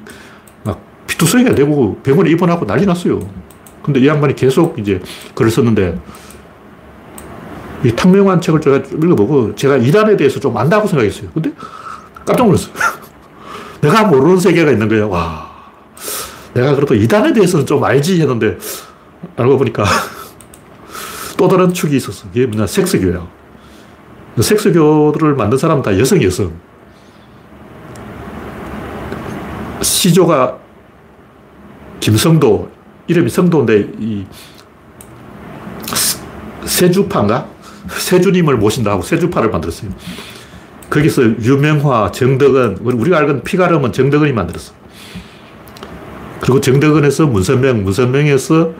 [0.62, 3.20] 막 피투성이가 되고 병원에 입원하고 난리 났어요.
[3.83, 5.00] 근데 이 양반이 계속 이제
[5.35, 5.98] 글을 썼는데
[7.85, 11.29] 이 탕명환 책을 제가 읽어보고 제가 이단에 대해서 좀 안다고 생각했어요.
[11.35, 11.53] 근데
[12.24, 12.72] 깜짝 놀랐어요.
[13.83, 15.11] 내가 모르는 세계가 있는 거예요.
[15.11, 15.53] 와.
[16.55, 18.57] 내가 그래도 이단에 대해서는 좀 알지 했는데
[19.37, 19.85] 알고 보니까
[21.37, 22.27] 또 다른 축이 있었어.
[22.33, 23.44] 이게 뭐냐, 섹스교야.
[24.42, 26.53] 섹스교를 만든 사람은 다 여성, 여성.
[29.81, 30.59] 시조가
[32.01, 32.70] 김성도,
[33.07, 34.25] 이름이 성도인데, 이
[36.64, 37.49] 세주파인가?
[37.88, 39.90] 세주님을 모신다고 세주파를 만들었어요.
[40.90, 44.73] 거기서 유명화, 정덕은, 우리가 알건 피가름은 정덕은이 만들었어.
[46.40, 48.73] 그리고 정덕은에서 문선명, 문선명에서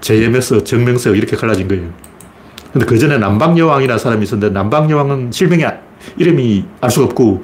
[0.00, 1.92] JM에서 정명석 이렇게 갈라진 거예요.
[2.72, 5.64] 근데 그 전에 남방여왕이라는 사람이 있었는데 남방여왕은 실명이
[6.16, 7.42] 이름이 알 수가 없고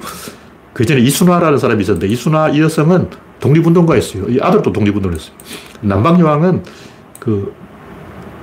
[0.73, 3.09] 그 전에 이순화라는 사람이 있었는데 이순화 이 여성은
[3.39, 4.25] 독립운동가였어요.
[4.29, 5.35] 이 아들도 독립운동을 했어요.
[5.81, 6.63] 남방여왕은
[7.19, 7.53] 그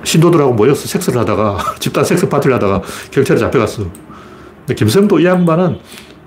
[0.03, 3.83] 신도들하고 모여서 섹스를 하다가 집단 섹스 파티를 하다가 경찰에 잡혀갔어.
[4.59, 5.77] 근데 김성도 이 양반은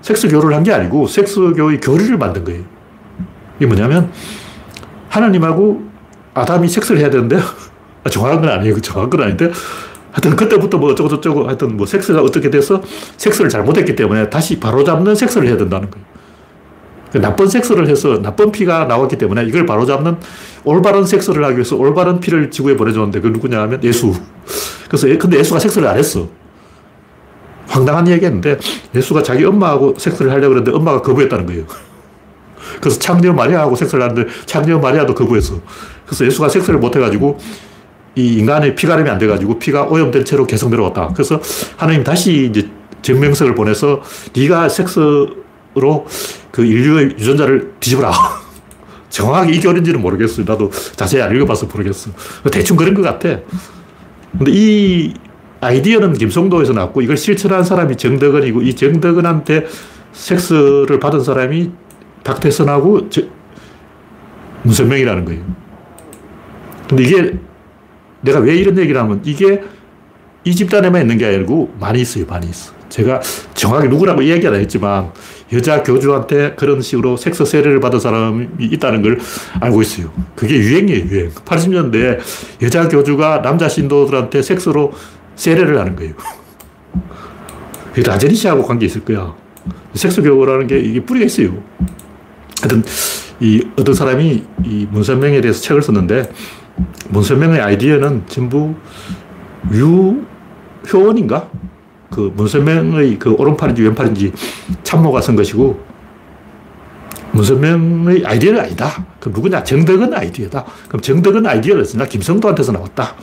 [0.01, 2.63] 섹스 교류를 한 게 아니고 섹스 교의 교리를 만든 거예요.
[3.57, 4.11] 이게 뭐냐면
[5.09, 5.81] 하나님하고
[6.33, 7.37] 아담이 섹스를 해야 되는데
[8.09, 8.79] 정확한 건 아니에요.
[8.81, 9.51] 정확한 건 아닌데
[10.17, 12.81] 하여튼 그때부터 뭐 어쩌고 저쩌고 하여튼 뭐 섹스가 어떻게 돼서
[13.17, 16.05] 섹스를 잘못했기 때문에 다시 바로잡는 섹스를 해야 된다는 거예요.
[17.11, 20.17] 그 나쁜 섹스를 해서 나쁜 피가 나왔기 때문에 이걸 바로잡는
[20.63, 24.11] 올바른 섹스를 하기 위해서 올바른 피를 지구에 보내줬는데 그 누구냐 하면 예수.
[24.87, 26.27] 그래서 근데 예수가 섹스를 안 했어.
[27.67, 28.57] 황당한 얘기했는데
[28.95, 31.65] 예수가 자기 엄마하고 섹스를 하려고 했는데 엄마가 거부했다는 거예요.
[32.81, 35.59] 그래서 창녀 마리아하고 섹스를 하는데 창녀 마리아도 거부했어.
[36.07, 37.37] 그래서 예수가 섹스를 못해가지고
[38.17, 41.09] 이 인간의 피가름이 안 돼가지고 피가 오염된 채로 계속 내려왔다.
[41.13, 41.39] 그래서
[41.77, 42.67] 하나님 다시 이제
[43.03, 44.01] 정명석을 보내서
[44.35, 45.35] 네가 섹스로
[46.51, 48.11] 그 인류의 유전자를 뒤집어라.
[49.09, 50.45] 정확하게 이게 어딘지는 모르겠어요.
[50.47, 52.09] 나도 자세히 안 읽어봐서 모르겠어.
[52.51, 53.39] 대충 그런 것 같아.
[54.35, 55.13] 근데 이
[55.61, 59.67] 아이디어는 김성도에서 났고 이걸 실천한 사람이 정덕은이고 이 정덕은한테
[60.13, 61.71] 섹스를 받은 사람이
[62.23, 63.21] 박태선하고 저,
[64.63, 65.43] 문선명이라는 거예요.
[66.89, 67.37] 근데 이게
[68.21, 69.61] 내가 왜 이런 얘기를 하면 이게
[70.43, 72.25] 이 집단에만 있는 게 아니고 많이 있어요.
[72.25, 72.73] 많이 있어.
[72.89, 73.21] 제가
[73.53, 75.11] 정확하게 누구라고 이야기 안 했지만
[75.51, 79.19] 여자 교주한테 그런 식으로 섹스 세례를 받은 사람이 있다는 걸
[79.59, 80.11] 알고 있어요.
[80.35, 81.31] 그게 유행이에요, 유행.
[81.31, 82.19] 80년대에
[82.61, 84.93] 여자 교주가 남자 신도들한테 섹스로
[85.35, 86.13] 세례를 하는 거예요.
[87.95, 89.35] 라제니시하고 관계 있을 거야.
[89.93, 91.61] 섹스 교라는 게 이게 뿌리가 있어요.
[92.61, 92.83] 하여튼,
[93.39, 96.31] 이 어떤 사람이 이 문선명에 대해서 책을 썼는데
[97.09, 98.75] 문선명의 아이디어는 전부
[99.71, 101.49] 유효원인가?
[102.09, 104.33] 그 문선명의 그 오른팔인지 왼팔인지
[104.83, 105.85] 참모가 쓴 것이고
[107.31, 109.05] 문선명의 아이디어는 아니다.
[109.19, 109.63] 그 누구냐?
[109.63, 110.65] 정덕은 아이디어다.
[110.87, 113.15] 그럼 정덕은 아이디어를 했으나 김성도한테서 나왔다.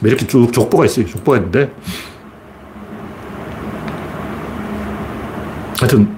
[0.00, 1.06] 뭐 이렇게 쭉 족보가 있어요.
[1.06, 1.72] 족보가 있는데
[5.78, 6.08] 하여튼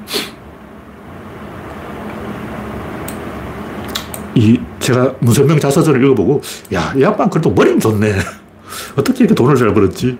[4.34, 6.42] 이 제가 문선명 자서전을 읽어보고,
[6.74, 8.12] 야, 이 양반 그래도 머리는 좋네.
[8.96, 10.18] 어떻게 이렇게 돈을 잘 벌었지?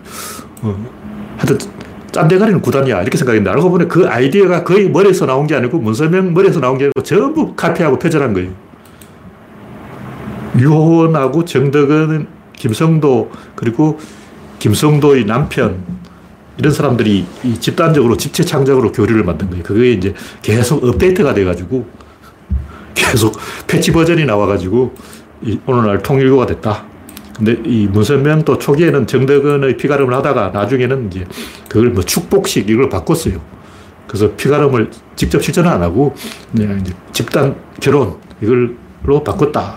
[0.62, 0.74] 어.
[1.36, 1.58] 하여튼,
[2.10, 3.02] 짠대가리는 구단이야.
[3.02, 6.84] 이렇게 생각했는데, 알고 보니 그 아이디어가 거의 머리에서 나온 게 아니고, 문선명 머리에서 나온 게
[6.84, 8.52] 아니고, 전부 카피하고 표절한 거예요.
[10.58, 13.98] 유호원하고 정덕은, 김성도, 그리고
[14.60, 15.82] 김성도의 남편,
[16.56, 17.26] 이런 사람들이
[17.60, 19.62] 집단적으로 집체 창작으로 교류를 만든 거예요.
[19.62, 21.86] 그게 이제 계속 업데이트가 돼가지고,
[22.94, 24.94] 계속 패치 버전이 나와가지고,
[25.66, 26.84] 오늘날 통일교가 됐다.
[27.36, 31.26] 근데 이 문선명도 초기에는 정덕은의 피가름을 하다가 나중에는 이제
[31.68, 33.40] 그걸 뭐 축복식 이걸 바꿨어요.
[34.06, 36.14] 그래서 피가름을 직접 실천을 안 하고
[36.54, 39.76] 그냥 이제 집단 결혼 이걸로 바꿨다.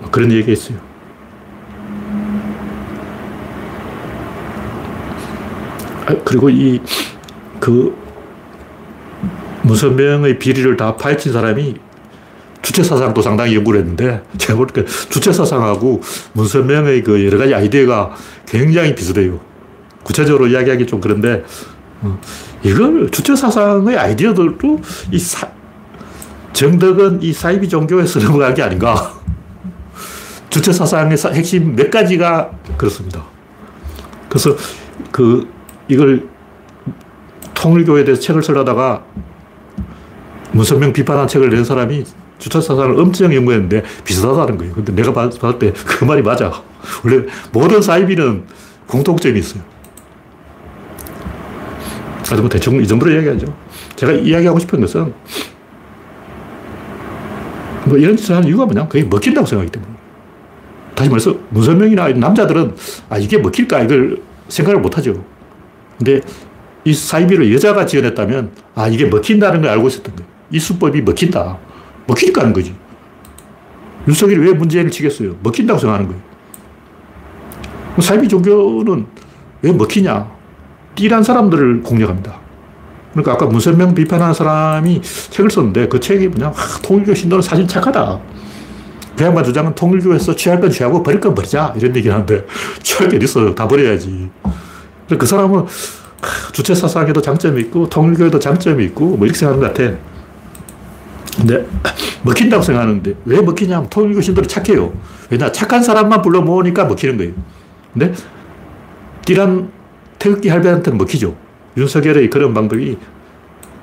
[0.00, 0.78] 뭐 그런 얘기가 있어요.
[6.06, 6.80] 아, 그리고 이
[7.60, 7.94] 그
[9.62, 11.76] 문선명의 비리를 다 파헤친 사람이
[12.62, 16.00] 주체사상도 상당히 연구를 했는데, 제가 볼 때 주체사상하고
[16.34, 18.14] 문선명의 그 여러 가지 아이디어가
[18.46, 19.40] 굉장히 비슷해요.
[20.02, 21.44] 구체적으로 이야기하기 좀 그런데,
[22.02, 22.18] 어,
[22.62, 24.80] 이걸 주체사상의 아이디어들도
[25.12, 25.48] 이 사,
[26.52, 29.14] 정덕은 이 사이비 종교에서 넘어간 게 아닌가.
[30.50, 33.24] 주체사상의 핵심 몇 가지가 그렇습니다.
[34.28, 34.56] 그래서
[35.10, 35.48] 그,
[35.88, 36.28] 이걸
[37.54, 39.04] 통일교에 대해서 책을 쓰려다가
[40.52, 42.04] 문선명 비판한 책을 낸 사람이
[42.40, 44.74] 주차사상을 엄청 연구했는데 비슷하다는 거예요.
[44.74, 46.50] 근데 내가 봤을 때 그 말이 맞아.
[47.04, 48.44] 원래 모든 사이비는
[48.86, 49.62] 공통점이 있어요.
[52.22, 53.46] 아주 뭐 대충 이 정도로 이야기하죠.
[53.96, 55.12] 제가 이야기하고 싶은 것은
[57.84, 58.88] 뭐 이런 짓을 하는 이유가 뭐냐?
[58.88, 59.92] 그게 먹힌다고 생각하기 때문에.
[60.94, 62.74] 다시 말해서 문선명이나 남자들은
[63.08, 63.80] 아, 이게 먹힐까?
[63.80, 65.24] 이걸 생각을 못 하죠.
[65.98, 66.20] 근데
[66.84, 70.30] 이 사이비를 여자가 지어냈다면 아, 이게 먹힌다는 걸 알고 있었던 거예요.
[70.50, 71.58] 이 수법이 먹힌다.
[72.10, 72.74] 먹히니까 하는 거지.
[74.08, 75.36] 윤석열이 왜 문재인을 치겠어요?
[75.42, 76.22] 먹힌다고 생각하는 거예요.
[77.98, 79.06] 사이비 종교는
[79.62, 80.30] 왜 먹히냐?
[80.94, 82.38] 띠란 사람들을 공략합니다.
[83.12, 86.48] 그러니까 아까 문선명 비판하는 사람이 책을 썼는데 그 책이 뭐냐?
[86.48, 88.20] 아, 통일교 신도는 사실 착하다.
[89.16, 91.74] 그 양반 주장은 통일교에서 취할 건 취하고 버릴 건 버리자.
[91.76, 92.46] 이런 얘기 하는데
[92.82, 93.54] 취할 게 어딨어.
[93.54, 94.30] 다 버려야지.
[95.18, 95.66] 그 사람은
[96.52, 100.09] 주체 사상에도 장점이 있고 통일교에도 장점이 있고 뭐 이렇게 생각하는 것 같아.
[101.36, 101.66] 근데
[102.22, 104.92] 먹힌다고 생각하는데 왜 먹히냐면 통일교 신도는 착해요.
[105.30, 107.32] 왜냐 착한 사람만 불러 모으니까 먹히는 거예요.
[107.92, 108.12] 근데
[109.24, 109.70] 띠란
[110.18, 111.36] 태극기 할배한테는 먹히죠.
[111.76, 112.98] 윤석열의 그런 방법이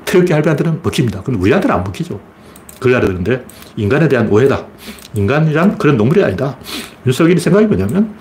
[0.06, 1.24] 태극기 할배한테는 먹힙니다.
[1.24, 2.20] 근데 우리한테는 안 먹히죠.
[2.86, 3.44] 알아야 되는데
[3.76, 4.66] 인간에 대한 오해다.
[5.16, 6.58] 인간이란 그런 동물이 아니다.
[7.06, 8.14] 윤석열이 생각이 뭐냐면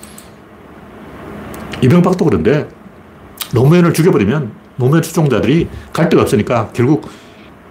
[1.83, 2.69] 이명박도 그런데
[3.53, 7.09] 노무현을 죽여버리면 노무현 추종자들이 갈 데가 없으니까 결국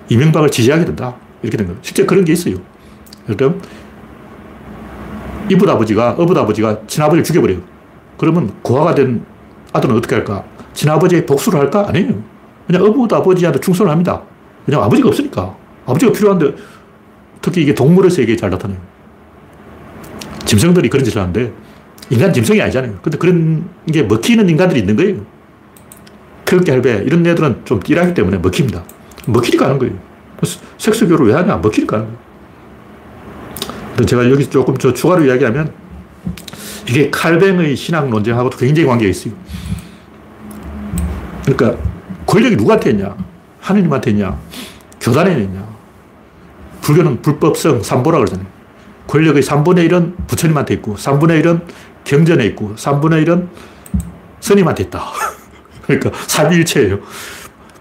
[0.09, 1.15] 이명박을 지지하게 된다.
[1.45, 1.79] 이렇게 된 거예요.
[1.81, 2.55] 실제 그런 게 있어요.
[3.25, 3.61] 그럼
[5.49, 7.59] 이붓 아버지가, 어붓 아버지가 친아버지를 죽여버려요.
[8.17, 9.23] 그러면 고아가 된
[9.73, 10.43] 아들은 어떻게 할까?
[10.73, 11.87] 친아버지의 복수를 할까?
[11.87, 12.21] 아니에요.
[12.67, 14.21] 그냥 어붓 아버지한테 충성을 합니다.
[14.65, 15.55] 왜냐면 아버지가 없으니까.
[15.85, 16.55] 아버지가 필요한데
[17.41, 18.77] 특히 이게 동물의 세계에 잘 나타나요.
[20.45, 21.51] 짐승들이 그런 짓을 하는데
[22.09, 22.99] 인간 짐승이 아니잖아요.
[23.01, 25.17] 근데 그런 게 먹히는 인간들이 있는 거예요.
[26.45, 28.83] 태극기 할배 이런 애들은 좀 띠라기 때문에 먹힙니다.
[29.27, 29.93] 먹히니까 하는 거예요.
[30.77, 31.57] 색소교를 왜 하냐?
[31.57, 32.25] 먹히니까 하는 거예요.
[34.05, 35.71] 제가 여기 조금 저 추가로 이야기하면
[36.87, 39.33] 이게 칼뱅의 신앙 논쟁하고도 굉장히 관계가 있어요.
[41.45, 41.81] 그러니까
[42.25, 43.15] 권력이 누구한테 있냐?
[43.59, 44.37] 하느님한테 있냐?
[44.99, 45.65] 교단에 있냐?
[46.81, 48.45] 불교는 불법성 3보라 그러잖아요.
[49.07, 51.61] 권력의 3분의 1은 부처님한테 있고, 3분의 1은
[52.03, 53.47] 경전에 있고, 3분의 1은
[54.39, 55.03] 스님한테 있다.
[55.85, 56.99] 그러니까 삼일체예요.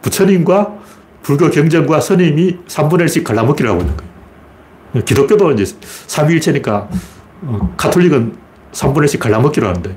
[0.03, 0.84] 부처님과
[1.25, 5.05] 불교 경전과 스님이 3분의 1씩 갈라먹기를 하고 있는 거예요.
[5.05, 5.75] 기독교도 이제
[6.07, 6.89] 삼위일체니까
[7.43, 8.37] 어, 가톨릭은
[8.73, 9.97] 3분의 1씩 갈라먹기를 하는데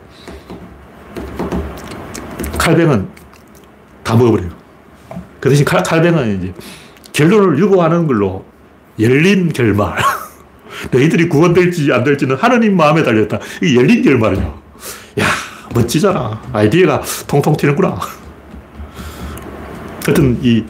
[2.58, 3.10] 칼뱅은
[4.04, 4.50] 다 먹어버려요.
[5.42, 6.54] 그 대신 칼, 칼뱅은 이제
[7.12, 8.46] 결론을 유보하는 걸로
[9.00, 9.98] 열린 결말.
[10.92, 13.40] 너희들이 구원될지 안 될지는 하느님 마음에 달렸다.
[13.62, 14.44] 이 열린 결말이야.
[15.20, 15.26] 야,
[15.74, 16.42] 멋지잖아.
[16.54, 18.00] 아이디어가 통통 튀는구나.
[20.06, 20.64] 하여튼 이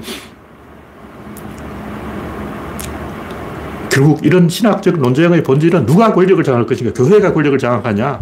[3.98, 6.94] 결국 이런 신학적 논쟁의 본질은 누가 권력을 장악할 것인가?
[6.94, 8.22] 교회가 권력을 장악하냐?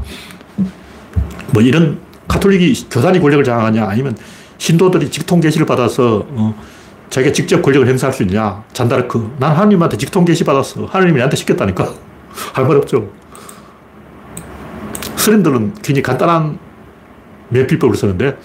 [1.52, 3.86] 뭐 이런 카톨릭이 교단이 권력을 장악하냐?
[3.86, 4.16] 아니면
[4.58, 6.56] 신도들이 직통 계시를 받아서 어,
[7.10, 8.64] 자기가 직접 권력을 행사할 수 있냐?
[8.72, 9.36] 잔다르크.
[9.38, 10.86] 난 하나님한테 직통 계시 받았어.
[10.86, 11.84] 하나님이 나한테 시켰다니까.
[12.54, 13.10] 할 말 없죠.
[15.18, 16.58] 스님들은 굉장히 간단한
[17.50, 18.38] 면필법을 쓰는데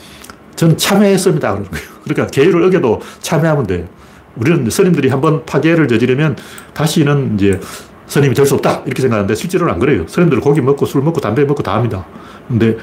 [0.57, 1.61] 전 참회했습니다.
[2.03, 3.89] 그러니까 계율을 어겨도 참여하면 돼.
[4.37, 6.37] 우리는 스님들이 한번 파괴를 저지르면
[6.75, 7.61] 다시는 이제
[8.07, 8.83] 스님이 될 수 없다.
[8.87, 10.05] 이렇게 생각하는데 실제로는 안 그래요.
[10.09, 12.05] 스님들은 고기 먹고 술 먹고 담배 먹고 다 합니다.
[12.49, 12.77] 근데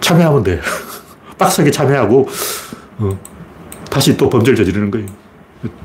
[0.00, 0.60] 참여하면 돼.
[1.38, 2.26] 빡세게 참여하고,
[2.98, 3.18] 어,
[3.90, 5.06] 다시 또 범죄를 저지르는 거예요.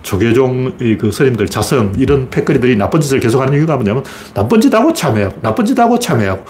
[0.04, 5.42] 조계종의 그 스님들, 자성, 이런 패거리들이 나쁜 짓을 계속하는 이유가 뭐냐면, 나쁜 짓 하고 참여하고,
[5.42, 6.46] 나쁜 짓 하고 참여하고,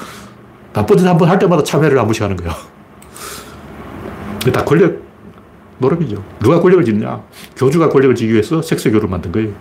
[0.73, 2.55] 나쁜 짓 한 번 할 때마다 참여를 한 번씩 하는 거야.
[4.53, 4.99] 다 권력
[5.82, 6.24] 노름이죠.
[6.39, 7.22] 누가 권력을 짓냐?
[7.58, 9.52] 교주가 권력을 지기 위해서 색소교를 만든 거예요.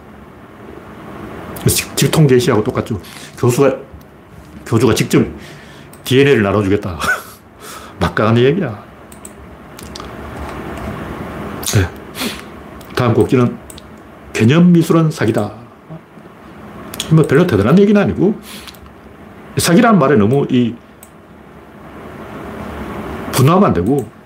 [1.96, 3.00] 직통 제시하고 똑같죠.
[3.38, 3.76] 교수가,
[4.66, 5.24] 교주가 직접
[6.04, 6.98] DNA를 나눠주겠다.
[7.98, 8.84] 막강한 얘기야.
[11.74, 11.88] 네.
[12.94, 13.56] 다음 곡지는
[14.32, 15.54] 개념 미술은 사기다.
[17.12, 18.38] 뭐 별로 대단한 얘기는 아니고
[19.56, 20.74] 사기라는 말에 너무 이
[23.32, 24.19] 분노하면 안 되고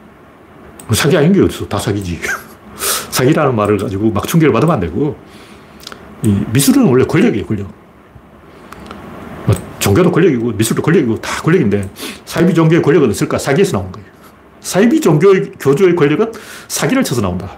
[0.93, 1.67] 사기 아닌 게 어딨어.
[1.67, 2.21] 다 사기지.
[3.11, 5.17] 사기라는 말을 가지고 막 충격을 받으면 안 되고
[6.23, 7.69] 이 미술은 원래 권력이에요, 권력.
[9.47, 11.89] 뭐 종교도 권력이고 미술도 권력이고 다 권력인데
[12.25, 13.39] 사이비 종교의 권력은 있을까?
[13.39, 14.09] 사기에서 나온 거예요.
[14.61, 16.33] 사이비 종교의 교주의 권력은
[16.69, 17.57] 사기를 쳐서 나온다.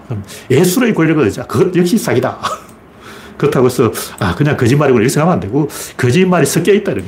[0.51, 2.37] 예술의 권력은 이제 그것 역시 사기다.
[3.37, 7.05] 그렇다고 해서 아 그냥 거짓말이고 이렇게 생각하면 안 되고 거짓말이 섞여 있다 이런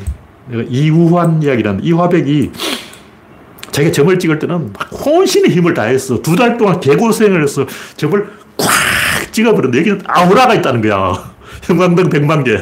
[0.47, 2.51] 내가 이우환 이야기라는 이화백이
[3.71, 7.65] 자기가 점을 찍을 때는 혼신의 힘을 다해서 두 달 동안 개고생을 해서
[7.97, 8.27] 점을
[8.57, 8.67] 꽉
[9.31, 11.31] 찍어버렸는데 여기는 아우라가 있다는 거야.
[11.63, 12.61] 형광등 100만 개.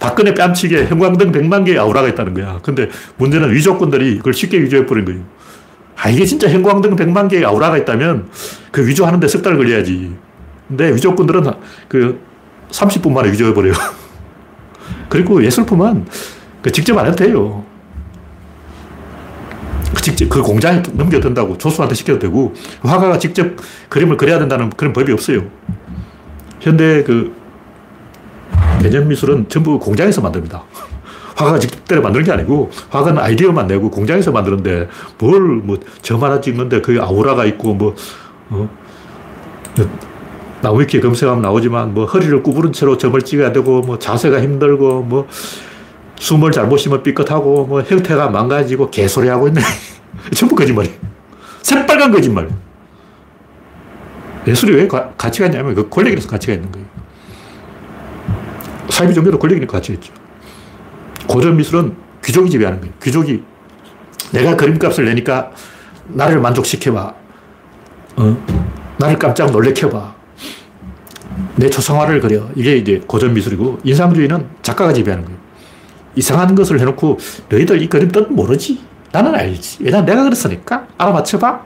[0.00, 2.60] 박근혜 뺨치게 형광등 100만 개의 아우라가 있다는 거야.
[2.62, 5.20] 근데 문제는 위조꾼들이 그걸 쉽게 위조해버린 거예요.
[5.96, 8.28] 아, 이게 진짜 형광등 100만 개의 아우라가 있다면
[8.70, 10.12] 그 위조하는데 석 달 걸려야지.
[10.68, 11.44] 근데 위조꾼들은
[11.88, 12.20] 그
[12.70, 13.72] 30분 만에 위조해버려요.
[15.08, 16.06] 그리고 예술품은
[16.62, 17.64] 그 직접 안 해도 돼요.
[19.98, 23.46] 그 직접 그 공장에 넘겨도 된다고 조수한테 시켜도 되고 화가가 직접
[23.88, 25.42] 그림을 그려야 된다는 그런 법이 없어요.
[26.60, 27.34] 현대 그
[28.80, 30.62] 개념 미술은 전부 공장에서 만듭니다.
[31.34, 36.40] 화가가 직접 때려 만드는 게 아니고 화가는 아이디어만 내고 공장에서 만드는데 뭘 뭐 점 하나
[36.40, 37.94] 찍는데 그 아우라가 있고 뭐
[38.50, 38.68] 어?
[40.62, 45.26] 나무위키 검색하면 나오지만 뭐 허리를 구부른 채로 점을 찍어야 되고 뭐 자세가 힘들고 뭐
[46.18, 49.60] 숨을 잘못 쉬면 삐끗하고 뭐 형태가 망가지고 개소리하고 있네.
[50.34, 50.92] 전부 거짓말이
[51.62, 52.48] 새빨간 거짓말.
[54.46, 56.86] 예술이 왜 가, 가치가 있냐면 그 권력이라서 가치가 있는 거예요.
[58.88, 60.12] 사이비 종교도 권력이니까 가치가 있죠.
[61.26, 62.94] 고전 미술은 귀족이 지배하는 거예요.
[63.02, 63.42] 귀족이
[64.32, 65.50] 내가 그림값을 내니까
[66.08, 67.14] 나를 만족시켜봐.
[68.16, 68.44] 어?
[68.98, 70.14] 나를 깜짝 놀래켜봐.
[71.56, 72.48] 내 초상화를 그려.
[72.56, 75.47] 이게 이제 고전 미술이고 인상주의는 작가가 지배하는 거예요.
[76.18, 78.80] 이상한 것을 해놓고 너희들 이 그림 뜻 모르지?
[79.12, 79.78] 나는 알지.
[79.84, 81.64] 왜냐 내가 그랬으니까 알아맞혀봐.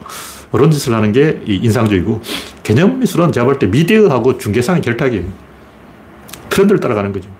[0.52, 2.20] 그런 짓을 하는 게 인상주의고
[2.62, 5.24] 개념 미술은 제가 볼 때 미디어하고 중개상의 결탁이에요.
[6.50, 7.30] 트렌드를 따라가는 거죠.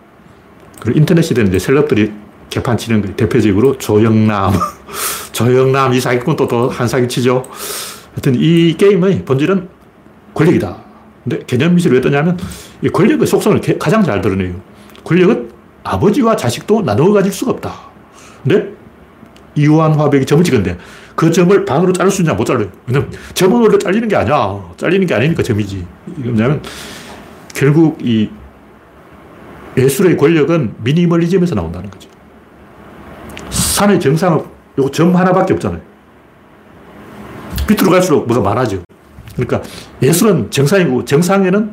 [0.80, 2.10] 그리고 인터넷 시대는 이제 셀럽들이
[2.48, 3.14] 개판 치는 거예요.
[3.16, 4.54] 대표적으로 조영남.
[5.32, 7.44] 조영남 이 사기꾼 또한 사기 치죠.
[8.12, 9.68] 하여튼 이 게임의 본질은
[10.34, 10.76] 권력이다.
[11.24, 12.38] 근데 개념 미술이 왜 뜨냐면
[12.82, 14.54] 이 권력의 속성을 가장 잘 드러내요.
[15.04, 15.51] 권력은
[15.84, 17.72] 아버지와 자식도 나누어 가질 수가 없다.
[18.42, 18.72] 근데
[19.54, 20.78] 이완 화백이 점을 찍었는데
[21.14, 22.68] 그 점을 반으로 자를 수 있냐 못 잘라요.
[22.86, 24.60] 왜냐면 점은 원래 잘리는 게 아니야.
[24.76, 25.86] 잘리는 게 아니니까 점이지.
[26.18, 26.62] 왜냐면
[27.54, 28.30] 결국 이
[29.76, 32.08] 예술의 권력은 미니멀리즘에서 나온다는 거죠.
[33.50, 34.42] 산의 정상은
[34.78, 35.80] 요점 하나밖에 없잖아요.
[37.68, 38.78] 밑으로 갈수록 뭐가 많아져.
[39.34, 39.62] 그러니까
[40.02, 41.72] 예술은 정상이고 정상에는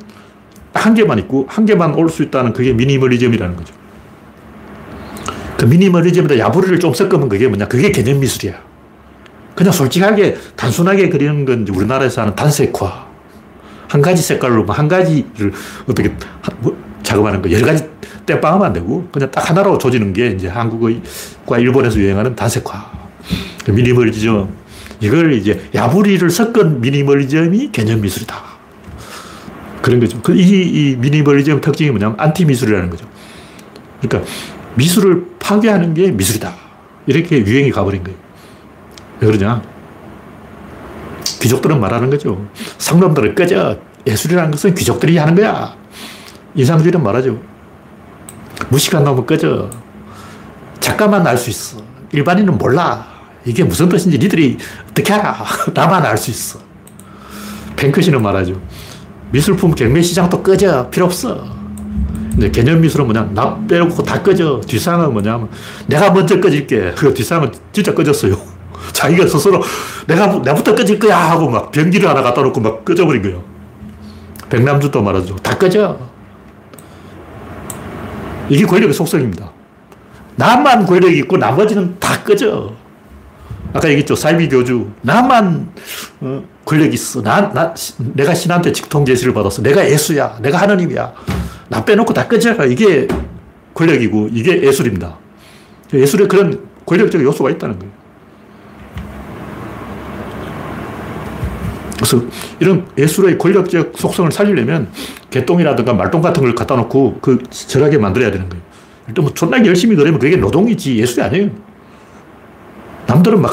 [0.74, 3.74] 한 개만 있고 한 개만 올 수 있다는 그게 미니멀리즘이라는 거죠.
[5.60, 7.68] 그 미니멀리즘에다 야부리를 좀 섞으면 그게 뭐냐.
[7.68, 8.54] 그게 개념 미술이야.
[9.56, 13.10] 그냥 솔직하게 단순하게 그리는 건 우리나라에서 하는 단색화.
[13.90, 15.52] 한 가지 색깔로 뭐한 가지를
[15.86, 16.14] 어떻게
[16.60, 17.84] 뭐 작업하는 거 여러 가지
[18.26, 22.92] 떼빵하면 안 되고 그냥 딱 하나로 조지는 게 이제 한국과 일본에서 유행하는 단색화.
[23.66, 24.48] 그 미니멀리즘.
[25.02, 28.42] 이걸 이제 야부리를 섞은 미니멀리즘이 개념 미술이다.
[29.82, 30.22] 그런 거죠.
[30.22, 33.06] 그 이, 이 미니멀리즘 특징이 뭐냐면 안티 미술이라는 거죠.
[34.02, 34.32] 그러니까
[34.76, 36.54] 미술을 파괴하는 게 미술이다.
[37.08, 38.18] 이렇게 유행이 가버린 거예요.
[39.20, 39.64] 왜 그러냐?
[41.42, 42.48] 귀족들은 말하는 거죠.
[42.78, 43.80] 상놈들은 꺼져.
[44.06, 45.76] 예술이라는 것은 귀족들이 하는 거야.
[46.54, 47.42] 인상주의는 말하죠.
[48.70, 49.72] 무식한 놈은 꺼져.
[50.80, 51.82] 작가만 알 수 있어.
[52.12, 53.08] 일반인은 몰라.
[53.44, 54.58] 이게 무슨 뜻인지 니들이
[54.92, 55.44] 어떻게 알아?
[55.74, 56.60] 나만 알 수 있어.
[57.76, 58.62] 뱅크시는 말하죠.
[59.32, 60.90] 미술품 경매 시장도 꺼져.
[60.92, 61.59] 필요 없어.
[62.40, 63.32] 근데 개념 미술은 뭐냐?
[63.34, 64.62] 나 빼고 다 꺼져.
[64.66, 65.50] 뒷상은 뭐냐면
[65.88, 66.94] 내가 먼저 꺼질게.
[66.98, 68.38] 그 뒷상은 진짜 꺼졌어요.
[68.94, 69.62] 자기가 스스로
[70.08, 73.44] 내가, 나부터 꺼질 거야 하고 막 변기를 하나 갖다 놓고 막 꺼져버린 거예요.
[74.50, 75.36] 백남주도 말하죠.
[75.36, 76.00] 다 꺼져.
[78.48, 79.52] 이게 권력의 속성입니다.
[80.38, 82.72] 나만 권력이 있고 나머지는 다 꺼져.
[83.74, 84.16] 아까 얘기했죠.
[84.16, 84.90] 사이비 교주.
[85.02, 85.74] 나만
[86.22, 87.22] 어, 권력 있어.
[87.22, 89.62] 나, 나, 내가 신한테 직통 제시를 받았어.
[89.62, 90.38] 내가 예수야.
[90.42, 91.14] 내가 하나님이야.
[91.70, 92.66] 나 빼놓고 다 꺼져.
[92.66, 93.08] 이게
[93.74, 95.18] 권력이고 이게 예술입니다.
[95.94, 97.94] 예술에 그런 권력적 요소가 있다는 거예요.
[101.96, 102.22] 그래서
[102.60, 104.90] 이런 예술의 권력적 속성을 살리려면
[105.30, 108.64] 개똥이라든가 말똥 같은 걸 갖다 놓고 그 절하게 만들어야 되는 거예요.
[109.08, 111.50] 일단 뭐 존나게 열심히 그리면 그게 노동이지 예술이 아니에요.
[113.06, 113.52] 남들은 막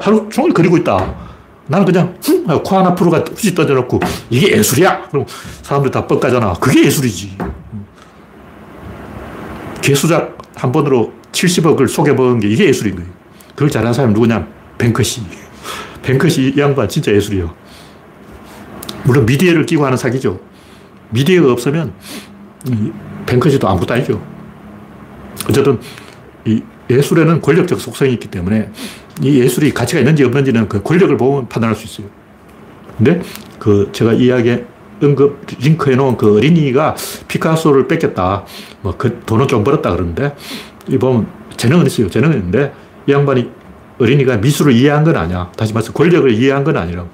[0.00, 1.27] 하루 종일 그리고 있다.
[1.68, 2.46] 나는 그냥 흠!
[2.62, 4.00] 코 하나 풀어가 후지 던져놓고
[4.30, 5.08] 이게 예술이야.
[5.10, 5.26] 그럼
[5.62, 6.54] 사람들 다 뻑가잖아.
[6.54, 7.36] 그게 예술이지.
[9.82, 13.10] 개수작 한 번으로 70억을 속여먹은 게 이게 예술인 거예요.
[13.50, 14.46] 그걸 잘하는 사람이 누구냐?
[14.78, 15.22] 뱅크시.
[16.02, 17.54] 뱅크시 이 양반 진짜 예술이요.
[19.04, 20.40] 물론 미디어를 끼고 하는 사기죠.
[21.10, 21.92] 미디어가 없으면
[23.26, 24.22] 뱅크시도 아무것도 아니죠.
[25.48, 25.78] 어쨌든
[26.46, 28.70] 이 예술에는 권력적 속성이 있기 때문에
[29.22, 32.10] 이 예술이 가치가 있는지 없는지는 그 권력을 보면 판단할 수 있어요.
[32.96, 33.20] 근데
[33.58, 34.64] 그 제가 이야기에
[35.02, 36.96] 응급 링크해 놓은 그 어린이가
[37.28, 38.44] 피카소를 뺏겼다.
[38.82, 40.34] 뭐 그 돈은 좀 벌었다 그러는데
[40.88, 42.08] 이 보면 재능은 있어요.
[42.08, 42.72] 재능은 있는데
[43.06, 43.50] 이 양반이
[43.98, 45.50] 어린이가 미술을 이해한 건 아니야.
[45.56, 47.08] 다시 말해서 권력을 이해한 건 아니라고.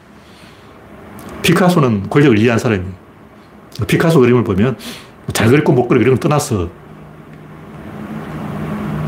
[1.42, 2.92] 피카소는 권력을 이해한 사람이에요.
[3.86, 4.76] 피카소 그림을 보면
[5.32, 6.68] 잘 그렸고 못 그리고 이런 걸 떠나서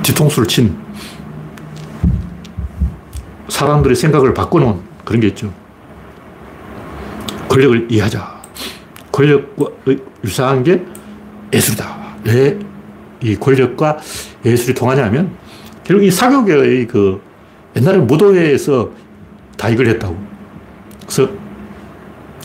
[0.03, 0.77] 뒤통수를 친
[3.57, 5.53] 사람들의 생각을 바꿔놓은 그런 게 있죠.
[7.49, 8.37] 권력을 이해하자.
[9.13, 9.67] 권력과
[10.25, 10.85] 유사한 게
[11.53, 12.17] 예술이다.
[12.25, 12.67] 왜
[13.23, 13.99] 이 권력과
[14.45, 15.33] 예술이 통하냐면
[15.85, 17.21] 결국 이 사교계의 그
[17.77, 18.91] 옛날에 무도회에서
[19.57, 20.17] 다 이걸 했다고.
[21.03, 21.31] 그래서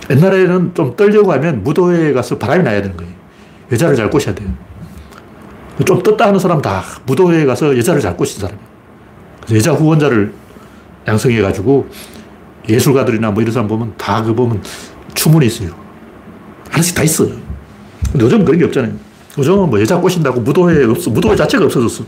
[0.10, 3.12] 옛날에는 좀 떨려고 하면 무도회에 가서 바람이 나야 되는 거예요.
[3.72, 4.50] 여자를 잘 꼬셔야 돼요.
[5.86, 8.68] 좀 떴다 하는 사람 다 무도회에 가서 여자를 잘 꼬신 사람이에요.
[9.54, 10.34] 여자 후원자를
[11.08, 11.88] 양성해가지고
[12.70, 14.62] 예술가들이나 뭐 이런 사람 보면 다 그 보면
[15.14, 15.72] 추문이 있어요.
[16.70, 17.30] 하나씩 다 있어요.
[18.12, 18.94] 근데 요즘은 그런 게 없잖아요.
[19.38, 21.10] 요즘은 뭐 여자 꼬신다고 무도회 없어.
[21.10, 22.04] 무도회 자체가 없어졌어.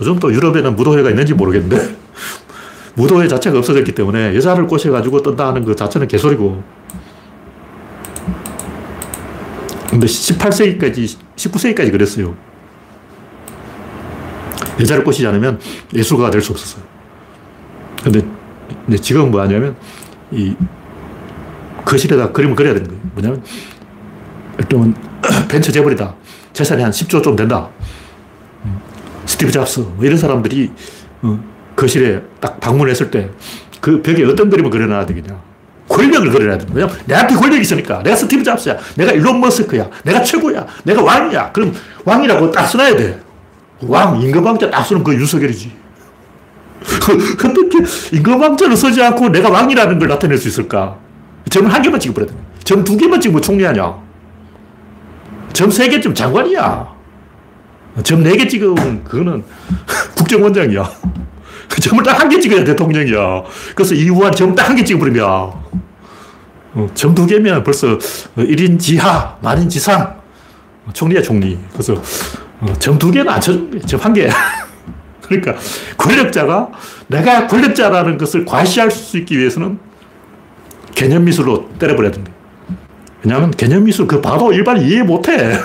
[0.00, 1.96] 요즘 또 유럽에는 무도회가 있는지 모르겠는데
[2.94, 6.62] 무도회 자체가 없어졌기 때문에 여자를 꼬셔가지고 뜬다 하는 그 자체는 개소리고
[9.90, 12.34] 근데 18세기까지, 19세기까지 그랬어요.
[14.80, 15.58] 여자를 꼬시지 않으면
[15.94, 16.84] 예술가가 될 수 없었어요.
[18.02, 18.20] 근데,
[18.86, 19.76] 근데 지금은 뭐 하냐면,
[20.30, 20.54] 이
[21.84, 23.02] 거실에다 그림을 그려야 되는 거예요.
[23.14, 23.42] 뭐냐면,
[24.58, 24.94] 일단은
[25.48, 26.14] 벤처 재벌이다.
[26.52, 27.68] 재산이 한 10조 좀 된다.
[29.26, 30.70] 스티브 잡스, 뭐 이런 사람들이
[31.22, 31.38] 어,
[31.76, 33.30] 거실에 딱 방문했을 때
[33.80, 35.40] 그 벽에 어떤 그림을 그려놔야 되겠냐.
[35.88, 36.88] 권력을 그려야 되는 거야.
[37.06, 38.02] 내한테 권력이 있으니까.
[38.02, 38.76] 내가 스티브 잡스야.
[38.96, 39.88] 내가 일론 머스크야.
[40.04, 40.66] 내가 최고야.
[40.84, 41.52] 내가 왕이야.
[41.52, 41.72] 그럼
[42.04, 43.20] 왕이라고 딱 써놔야 돼.
[43.82, 45.72] 왕, 임금왕자 딱 쓰는 그 윤석열이지.
[46.84, 50.96] 어떻게 임금왕자를 쓰지 않고 내가 왕이라는 걸 나타낼 수 있을까?
[51.50, 52.36] 점을 한 개만 찍어버려야 돼.
[52.64, 53.96] 점두 개만 찍으면 총리하냐?
[55.52, 56.86] 점 세 개쯤 장관이야.
[58.04, 59.42] 점 네 개 찍으면 그거는
[60.16, 60.88] 국정원장이야.
[61.82, 63.42] 점을 딱 한 개 찍어야 대통령이야.
[63.74, 65.24] 그래서 이후한 점 딱 한 개 찍어버리면
[66.74, 67.98] 어, 점두 개면 벌써
[68.36, 70.14] 1인 지하, 만인 지상
[70.92, 71.58] 총리야 총리.
[71.72, 71.94] 그래서
[72.60, 74.28] 어, 점두 개는 안 쳐준 점한 개.
[75.28, 75.54] 그러니까
[75.96, 76.70] 권력자가
[77.06, 79.78] 내가 권력자라는 것을 과시할 수 있기 위해서는
[80.94, 82.32] 개념 미술로 때려버려야 된다.
[83.22, 85.58] 왜냐하면 개념 미술 그 봐도 일반이 이해 못해.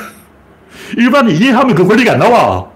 [0.98, 2.68] 일반이 이해하면 그 권력이 안 나와.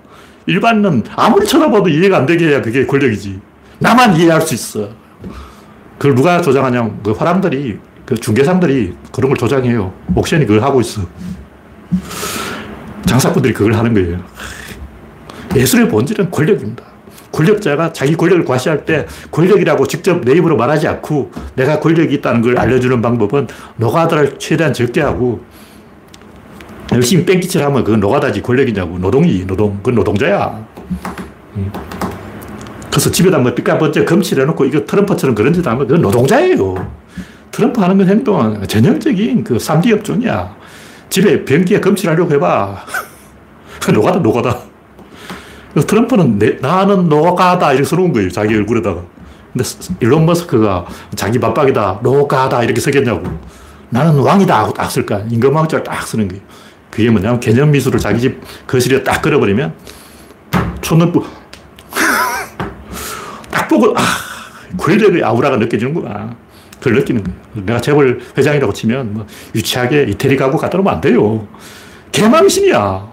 [0.46, 3.40] 일반은 아무리 쳐다봐도 이해가 안 되게 해야 그게 권력이지.
[3.80, 4.90] 나만 이해할 수 있어.
[5.98, 6.90] 그걸 누가 조장하냐?
[7.04, 9.94] 그 화랑들이, 그 중개상들이 그런 걸 조장해요.
[10.16, 11.02] 옥션이 그걸 하고 있어.
[13.06, 14.24] 장사꾼들이 그걸 하는 거예요.
[15.58, 16.84] 예술의 본질은 권력입니다.
[17.32, 22.58] 권력자가 자기 권력을 과시할 때 권력이라고 직접 내 입으로 말하지 않고 내가 권력이 있다는 걸
[22.58, 25.42] 알려주는 방법은 노가다를 최대한 적게 하고
[26.94, 28.98] 열심히 뺑기질 하면 그건 노가다지 권력이냐고.
[28.98, 29.78] 노동이, 노동.
[29.78, 30.66] 그건 노동자야.
[31.56, 31.72] 음.
[32.90, 36.76] 그래서 집에다 뭐 삐까번쩍 검칠해놓고 이거 트럼프처럼 그런 짓 하면 그건 노동자예요.
[37.52, 40.56] 트럼프 하는 건 행동은 전형적인 그 3D 업종이야.
[41.10, 42.86] 집에 변기에 검칠하려고 해봐.
[43.94, 44.67] 노가다, 노가다.
[45.86, 48.30] 트럼프는 내, 나는 노가다 이렇게 써놓은 거예요.
[48.30, 49.02] 자기 얼굴에다가.
[49.54, 49.70] 근데
[50.00, 53.24] 일론 머스크가 자기 맞박이다, 노가다 이렇게 쓰겠냐고.
[53.90, 55.26] 나는 왕이다 하고 딱쓸 거야.
[55.30, 56.44] 임금왕자를 딱 쓰는 거예요.
[56.92, 59.74] 그게 뭐냐면 개념 미술을 자기 집 거실에 딱 걸어버리면
[60.82, 61.24] 촌놈부
[63.52, 64.02] 딱 보고 아
[64.78, 66.36] 권력의 아우라가 느껴지는구나.
[66.80, 67.38] 그걸 느끼는 거예요.
[67.66, 69.26] 내가 재벌 회장이라고 치면 뭐
[69.56, 71.48] 유치하게 이태리 가구 갖다 놓으면 안 돼요.
[72.12, 73.08] 개망신이야.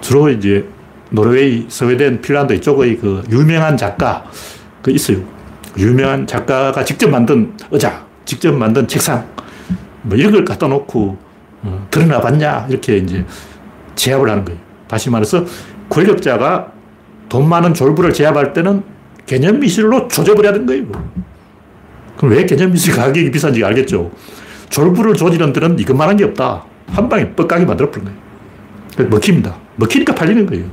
[0.00, 0.66] 주로 이제
[1.10, 4.24] 노르웨이, 스웨덴, 핀란드 이쪽의 그 유명한 작가
[4.82, 5.18] 그 있어요.
[5.78, 9.26] 유명한 작가가 직접 만든 의자, 직접 만든 책상,
[10.02, 11.16] 뭐 이런 걸 갖다 놓고
[11.62, 13.24] 어, 드러나 봤냐 이렇게 이제
[13.94, 14.58] 제압을 하는 거예요.
[14.88, 15.44] 다시 말해서
[15.88, 16.72] 권력자가
[17.28, 18.82] 돈 많은 졸부를 제압할 때는
[19.26, 20.84] 개념 미술로 조져버려야 되는 거예요.
[22.16, 24.10] 그럼 왜 개념 미술 가격이 비싼지 알겠죠?
[24.70, 26.64] 졸부를 조지는 데는 이것만 한 게 없다.
[26.88, 28.08] 한 방에 뻑가게 만들어 버린
[28.96, 29.10] 거예요.
[29.10, 29.56] 먹힙니다.
[29.76, 30.64] 먹히니까 팔리는 거예요.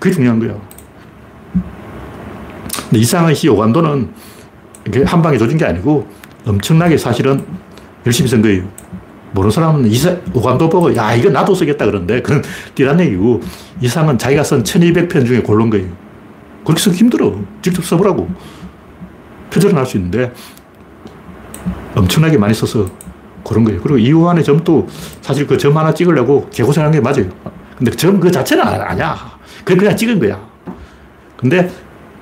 [0.00, 0.56] 그게 중요한 거야.
[2.92, 4.10] 이상한 시 오간도는
[5.06, 6.08] 한 방에 조진 게 아니고
[6.46, 7.44] 엄청나게 사실은
[8.04, 8.64] 열심히 쓴 거예요.
[9.32, 12.42] 모르는 사람은 이사, 오감도 보고, 야, 이거 나도 쓰겠다 그러는데, 그건
[12.74, 13.40] 띠란 얘기고,
[13.80, 15.86] 이상은 자기가 쓴 1200편 중에 고른 거예요.
[16.64, 17.32] 그렇게 쓰기 힘들어.
[17.62, 18.28] 직접 써보라고.
[19.52, 20.32] 표절은 할 수 있는데,
[21.94, 22.86] 엄청나게 많이 써서
[23.44, 23.80] 그런 거예요.
[23.80, 24.88] 그리고 이후환의 점도
[25.20, 27.26] 사실 그 점 하나 찍으려고 개고생한 게 맞아요.
[27.78, 29.16] 근데 점 그 자체는 아, 아니야.
[29.64, 30.40] 그냥 찍은 거야.
[31.36, 31.70] 근데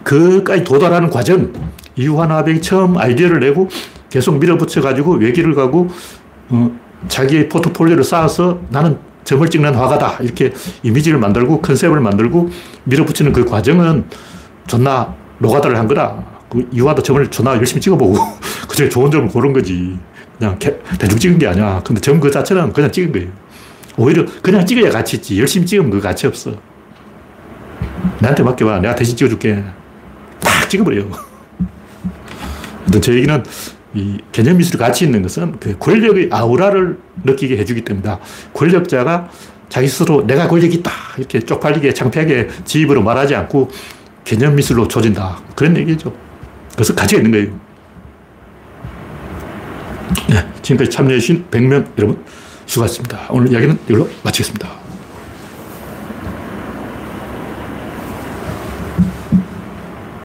[0.05, 1.53] 그까지 도달하는 과정,
[1.97, 3.69] 이후환 화백이 처음 아이디어를 내고
[4.09, 5.89] 계속 밀어붙여가지고 외길을 가고,
[6.51, 6.71] 어,
[7.09, 10.19] 자기의 포트폴리오를 쌓아서 나는 점을 찍는 화가다.
[10.23, 12.49] 이렇게 이미지를 만들고 컨셉을 만들고
[12.85, 14.05] 밀어붙이는 그 과정은
[14.67, 16.25] 존나 노가다를 한 거다.
[16.49, 18.17] 그 이화도 점을 존나 열심히 찍어보고
[18.69, 19.99] 그 중에 좋은 점을 고른 거지.
[20.39, 21.83] 그냥 대충 찍은 게 아니야.
[21.85, 23.29] 근데 점 그 자체는 그냥 찍은 거예요.
[23.99, 25.39] 오히려 그냥 찍어야 가치 있지.
[25.39, 26.53] 열심히 찍으면 그 가치 없어.
[28.21, 28.81] 나한테 맡겨봐.
[28.81, 29.63] 내가 대신 찍어줄게.
[30.41, 31.05] 딱 찍어버려.
[33.01, 33.43] 제 얘기는
[33.95, 38.19] 이 개념 미술이 가치 있는 것은 그 권력의 아우라를 느끼게 해주기 때문이다.
[38.53, 39.29] 권력자가
[39.69, 40.91] 자기 스스로 내가 권력 있다.
[41.19, 43.71] 이렇게 쪽팔리게 창피하게 지입으로 말하지 않고
[44.25, 45.41] 개념 미술로 조진다.
[45.55, 46.13] 그런 얘기죠.
[46.75, 47.59] 그래서 가치가 있는 거예요.
[50.29, 52.25] 네, 지금까지 참여해주신 100명 여러분
[52.67, 53.27] 수고하셨습니다.
[53.31, 54.88] 오늘 이야기는 이걸로 마치겠습니다.